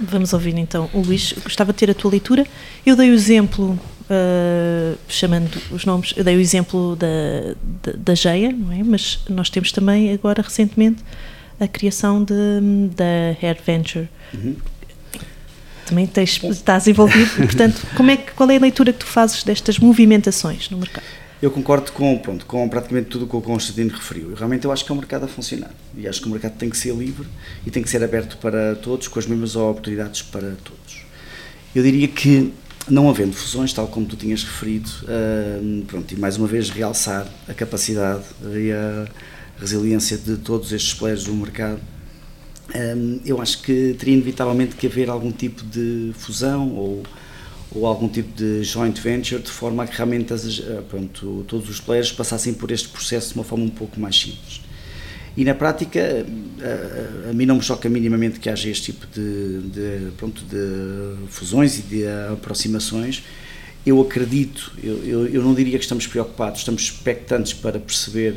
Vamos 0.02 0.32
ouvir 0.32 0.58
então 0.58 0.90
o 0.94 1.02
Luís. 1.02 1.34
Gostava 1.44 1.74
de 1.74 1.80
ter 1.80 1.92
a 1.92 1.94
tua 1.94 2.12
leitura. 2.12 2.46
Eu 2.86 2.96
dei 2.96 3.10
o 3.10 3.14
exemplo, 3.14 3.78
uh, 4.10 4.98
chamando 5.08 5.62
os 5.72 5.86
nomes, 5.86 6.14
eu 6.16 6.24
dei 6.24 6.36
o 6.36 6.40
exemplo 6.40 6.96
da, 6.96 7.56
da, 7.84 7.98
da 7.98 8.16
GEA, 8.16 8.52
não 8.52 8.72
é? 8.72 8.84
Mas 8.84 9.20
nós 9.30 9.50
temos 9.50 9.72
também 9.72 10.12
agora 10.12 10.42
recentemente 10.42 11.04
a 11.60 11.68
criação 11.68 12.24
de, 12.24 12.34
da 12.96 13.36
Hair 13.42 13.58
Venture. 13.66 14.10
Uhum. 14.34 14.56
Também 15.86 16.06
tens, 16.06 16.42
estás 16.44 16.88
envolvido, 16.88 17.32
portanto, 17.38 17.82
como 17.96 18.12
é 18.12 18.18
que, 18.18 18.32
qual 18.34 18.50
é 18.50 18.58
a 18.58 18.60
leitura 18.60 18.94
que 18.94 19.00
tu 19.00 19.08
fazes 19.08 19.44
destas 19.44 19.80
movimentações 19.80 20.70
no 20.70 20.78
mercado? 20.78 21.06
Eu 21.42 21.50
concordo 21.50 21.92
com, 21.94 22.18
pronto, 22.18 22.46
com 22.46 22.68
praticamente 22.68 23.08
tudo 23.08 23.24
o 23.24 23.28
que 23.28 23.36
o 23.36 23.42
Constantino 23.42 23.92
referiu. 23.92 24.34
Realmente 24.34 24.66
eu 24.66 24.72
acho 24.74 24.84
que 24.84 24.92
é 24.92 24.94
um 24.94 24.98
mercado 24.98 25.24
a 25.24 25.28
funcionar. 25.28 25.72
E 25.96 26.06
acho 26.06 26.22
que 26.22 26.28
o 26.28 26.32
mercado 26.32 26.58
tem 26.58 26.70
que 26.70 26.78
ser 26.78 26.94
livre 26.94 27.26
e 27.66 27.72
tem 27.72 27.82
que 27.82 27.90
ser 27.90 28.04
aberto 28.04 28.38
para 28.38 28.76
todos, 28.76 29.08
com 29.08 29.18
as 29.18 29.26
mesmas 29.26 29.56
oportunidades 29.56 30.22
para 30.22 30.56
todos. 30.64 31.06
Eu 31.74 31.82
diria 31.82 32.10
que, 32.10 32.52
não 32.90 33.10
havendo 33.10 33.34
fusões, 33.34 33.74
tal 33.74 33.88
como 33.88 34.06
tu 34.06 34.16
tinhas 34.16 34.44
referido, 34.44 34.90
uh, 35.04 35.86
pronto, 35.86 36.14
e 36.14 36.18
mais 36.18 36.38
uma 36.38 36.48
vez 36.48 36.70
realçar 36.70 37.28
a 37.48 37.54
capacidade 37.54 38.24
e 38.56 38.72
a 38.72 39.08
resiliência 39.60 40.18
de 40.18 40.38
todos 40.38 40.72
estes 40.72 40.94
players 40.94 41.24
do 41.24 41.34
mercado, 41.34 41.80
um, 42.76 43.20
eu 43.26 43.42
acho 43.42 43.62
que 43.62 43.96
teria 43.98 44.14
inevitavelmente 44.14 44.76
que 44.76 44.88
haver 44.88 45.10
algum 45.10 45.32
tipo 45.32 45.64
de 45.64 46.12
fusão 46.16 46.70
ou 46.76 47.04
ou 47.72 47.86
algum 47.86 48.08
tipo 48.08 48.36
de 48.36 48.64
joint 48.64 49.00
venture, 49.00 49.42
de 49.42 49.52
forma 49.52 49.84
a 49.84 49.88
que 49.88 49.96
realmente 49.96 50.34
as, 50.34 50.60
eh, 50.60 50.82
pronto, 50.90 51.46
todos 51.48 51.70
os 51.70 51.80
players 51.80 52.12
passassem 52.12 52.54
por 52.54 52.72
este 52.72 52.88
processo 52.90 53.30
de 53.30 53.36
uma 53.36 53.44
forma 53.44 53.64
um 53.64 53.70
pouco 53.70 54.00
mais 54.00 54.20
simples. 54.20 54.62
E 55.40 55.46
na 55.46 55.56
prática, 55.56 56.26
a, 56.62 57.30
a 57.30 57.34
mim 57.34 57.46
não 57.46 57.56
me 57.56 57.62
choca 57.62 57.88
minimamente 57.88 58.42
que 58.42 58.50
haja 58.50 58.70
este 58.70 58.92
tipo 58.92 59.08
de, 59.08 59.62
de, 59.70 60.12
pronto, 60.18 60.44
de 60.44 61.28
fusões 61.30 61.80
e 61.80 61.82
de 61.82 62.06
aproximações. 62.34 63.24
Eu 63.86 64.02
acredito, 64.02 64.74
eu, 64.84 64.98
eu, 65.06 65.28
eu 65.30 65.42
não 65.42 65.54
diria 65.54 65.78
que 65.78 65.86
estamos 65.86 66.06
preocupados, 66.06 66.60
estamos 66.60 66.82
expectantes 66.82 67.54
para 67.54 67.80
perceber 67.80 68.34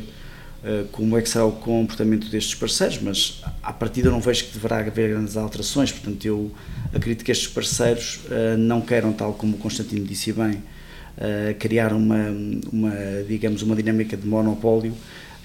uh, 0.62 0.84
como 0.92 1.18
é 1.18 1.22
que 1.22 1.28
será 1.28 1.44
o 1.44 1.50
comportamento 1.50 2.30
destes 2.30 2.54
parceiros, 2.54 3.00
mas 3.02 3.42
à 3.64 3.72
partida 3.72 4.08
não 4.08 4.20
vejo 4.20 4.44
que 4.44 4.52
deverá 4.52 4.78
haver 4.78 5.10
grandes 5.10 5.36
alterações, 5.36 5.90
portanto 5.90 6.24
eu 6.24 6.52
acredito 6.94 7.24
que 7.24 7.32
estes 7.32 7.48
parceiros 7.48 8.20
uh, 8.26 8.56
não 8.56 8.80
queiram, 8.80 9.12
tal 9.12 9.32
como 9.32 9.56
o 9.56 9.58
Constantino 9.58 10.06
disse 10.06 10.32
bem, 10.32 10.52
uh, 10.52 11.52
criar 11.58 11.92
uma, 11.92 12.28
uma, 12.72 12.94
digamos, 13.26 13.60
uma 13.62 13.74
dinâmica 13.74 14.16
de 14.16 14.24
monopólio, 14.24 14.94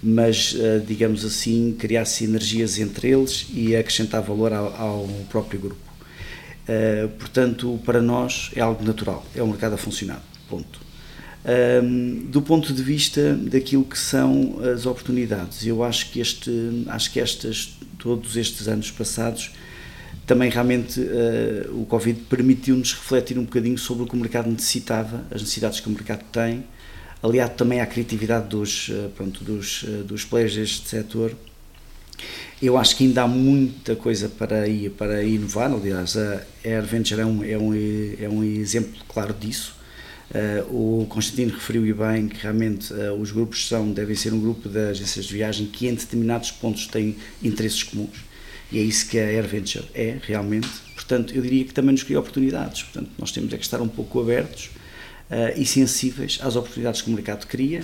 mas, 0.01 0.53
uh, 0.53 0.79
digamos 0.85 1.25
assim, 1.25 1.75
criar 1.77 2.05
sinergias 2.05 2.77
entre 2.79 3.09
eles 3.09 3.47
e 3.53 3.75
acrescentar 3.75 4.21
valor 4.21 4.53
ao, 4.53 4.75
ao 4.75 5.07
próprio 5.29 5.59
grupo. 5.59 5.87
portanto, 7.19 7.79
para 7.85 8.01
nós 8.01 8.51
é 8.53 8.61
algo 8.61 8.83
natural, 8.83 9.25
é 9.33 9.41
um 9.41 9.47
mercado 9.47 9.73
a 9.73 9.77
funcionar, 9.77 10.21
ponto. 10.49 10.85
Do 12.29 12.41
ponto 12.41 12.73
de 12.73 12.83
vista 12.83 13.33
daquilo 13.33 13.85
que 13.85 13.97
são 13.97 14.59
as 14.73 14.85
oportunidades, 14.85 15.65
eu 15.65 15.81
acho 15.81 16.11
que 16.11 16.19
este, 16.19 16.51
acho 16.87 17.09
que 17.09 17.21
estas, 17.21 17.77
todos 17.97 18.35
estes 18.35 18.67
anos 18.67 18.91
passados 18.91 19.51
também 20.27 20.49
realmente 20.49 20.99
uh, 20.99 21.81
o 21.81 21.85
Covid 21.85 22.19
permitiu-nos 22.29 22.93
refletir 22.93 23.39
um 23.39 23.45
bocadinho 23.45 23.77
sobre 23.77 24.03
o 24.03 24.05
que 24.05 24.13
o 24.13 24.17
mercado 24.17 24.51
necessitava, 24.51 25.23
as 25.31 25.41
necessidades 25.41 25.79
que 25.79 25.87
o 25.87 25.91
mercado 25.91 26.25
tem, 26.33 26.65
aliado 27.21 27.55
também 27.55 27.81
à 27.81 27.85
criatividade 27.85 28.47
dos, 28.47 28.89
uh, 28.89 29.09
pronto, 29.15 29.43
dos, 29.43 29.83
uh, 29.83 30.03
dos 30.03 30.23
players 30.25 30.55
deste 30.55 30.87
setor. 30.87 31.33
Eu 32.61 32.77
acho 32.77 32.95
que 32.95 33.05
ainda 33.05 33.23
há 33.23 33.27
muita 33.27 33.95
coisa 33.95 34.27
para, 34.27 34.67
ir, 34.67 34.89
para 34.91 35.23
inovar, 35.23 35.71
aliás, 35.71 36.17
a 36.17 36.41
Air 36.65 36.83
Venture 36.83 37.21
é 37.21 37.25
um, 37.25 37.43
é 37.43 37.57
um, 37.57 37.73
é 38.19 38.29
um 38.29 38.43
exemplo 38.43 38.99
claro 39.07 39.33
disso. 39.33 39.75
Uh, 40.29 41.01
o 41.01 41.05
Constantino 41.05 41.53
referiu 41.53 41.85
e 41.85 41.93
bem 41.93 42.27
que 42.27 42.41
realmente 42.41 42.91
uh, 42.91 43.13
os 43.13 43.31
grupos 43.31 43.67
são, 43.67 43.91
devem 43.91 44.15
ser 44.15 44.33
um 44.33 44.41
grupo 44.41 44.67
de 44.67 44.89
agências 44.89 45.25
de 45.25 45.33
viagem 45.33 45.67
que 45.67 45.87
em 45.87 45.93
determinados 45.93 46.51
pontos 46.51 46.85
têm 46.87 47.15
interesses 47.41 47.81
comuns 47.83 48.27
e 48.71 48.79
é 48.79 48.81
isso 48.81 49.07
que 49.07 49.17
a 49.17 49.23
AirVenture 49.23 49.85
é, 49.93 50.17
realmente. 50.21 50.67
Portanto, 50.93 51.33
eu 51.33 51.41
diria 51.41 51.63
que 51.63 51.73
também 51.73 51.91
nos 51.91 52.03
cria 52.03 52.19
oportunidades. 52.19 52.83
Portanto, 52.83 53.09
nós 53.17 53.31
temos 53.31 53.53
é 53.53 53.57
que 53.57 53.63
estar 53.63 53.81
um 53.81 53.87
pouco 53.87 54.19
abertos 54.19 54.71
e 55.55 55.65
sensíveis 55.65 56.39
às 56.41 56.55
oportunidades 56.55 57.01
que 57.01 57.09
o 57.09 57.13
mercado 57.13 57.45
cria, 57.47 57.83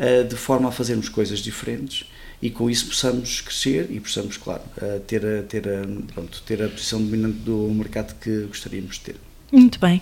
uh, 0.00 0.24
de 0.24 0.36
forma 0.36 0.68
a 0.68 0.72
fazermos 0.72 1.08
coisas 1.08 1.40
diferentes 1.40 2.06
e 2.42 2.50
com 2.50 2.70
isso 2.70 2.86
possamos 2.86 3.42
crescer 3.42 3.88
e 3.90 4.00
possamos, 4.00 4.36
claro, 4.36 4.62
uh, 4.78 4.98
ter, 5.00 5.24
a, 5.24 5.42
ter, 5.42 5.68
a, 5.68 6.12
pronto, 6.14 6.42
ter 6.46 6.62
a 6.62 6.68
posição 6.68 7.00
dominante 7.00 7.38
do 7.38 7.68
mercado 7.74 8.14
que 8.18 8.46
gostaríamos 8.46 8.96
de 8.96 9.00
ter. 9.00 9.16
Muito 9.52 9.78
bem. 9.78 10.00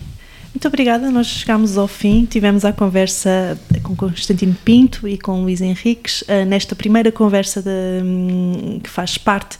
Muito 0.53 0.67
obrigada, 0.67 1.11
nós 1.11 1.27
chegámos 1.27 1.77
ao 1.77 1.87
fim, 1.87 2.25
tivemos 2.25 2.65
a 2.65 2.73
conversa 2.73 3.55
com 3.83 3.95
Constantino 3.95 4.57
Pinto 4.65 5.07
e 5.07 5.15
com 5.15 5.43
Luís 5.43 5.61
Henriques, 5.61 6.23
nesta 6.47 6.75
primeira 6.75 7.11
conversa 7.11 7.61
de, 7.61 7.69
hum, 8.03 8.79
que 8.83 8.89
faz 8.89 9.15
parte 9.15 9.59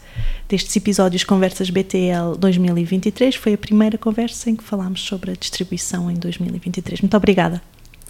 destes 0.50 0.76
episódios 0.76 1.24
Conversas 1.24 1.70
BTL 1.70 2.36
2023. 2.38 3.36
Foi 3.36 3.54
a 3.54 3.58
primeira 3.58 3.98
conversa 3.98 4.50
em 4.50 4.56
que 4.56 4.64
falámos 4.64 5.02
sobre 5.02 5.32
a 5.32 5.36
distribuição 5.36 6.10
em 6.10 6.16
2023. 6.16 7.02
Muito 7.02 7.16
obrigada. 7.16 7.62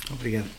Obrigado. 0.10 0.59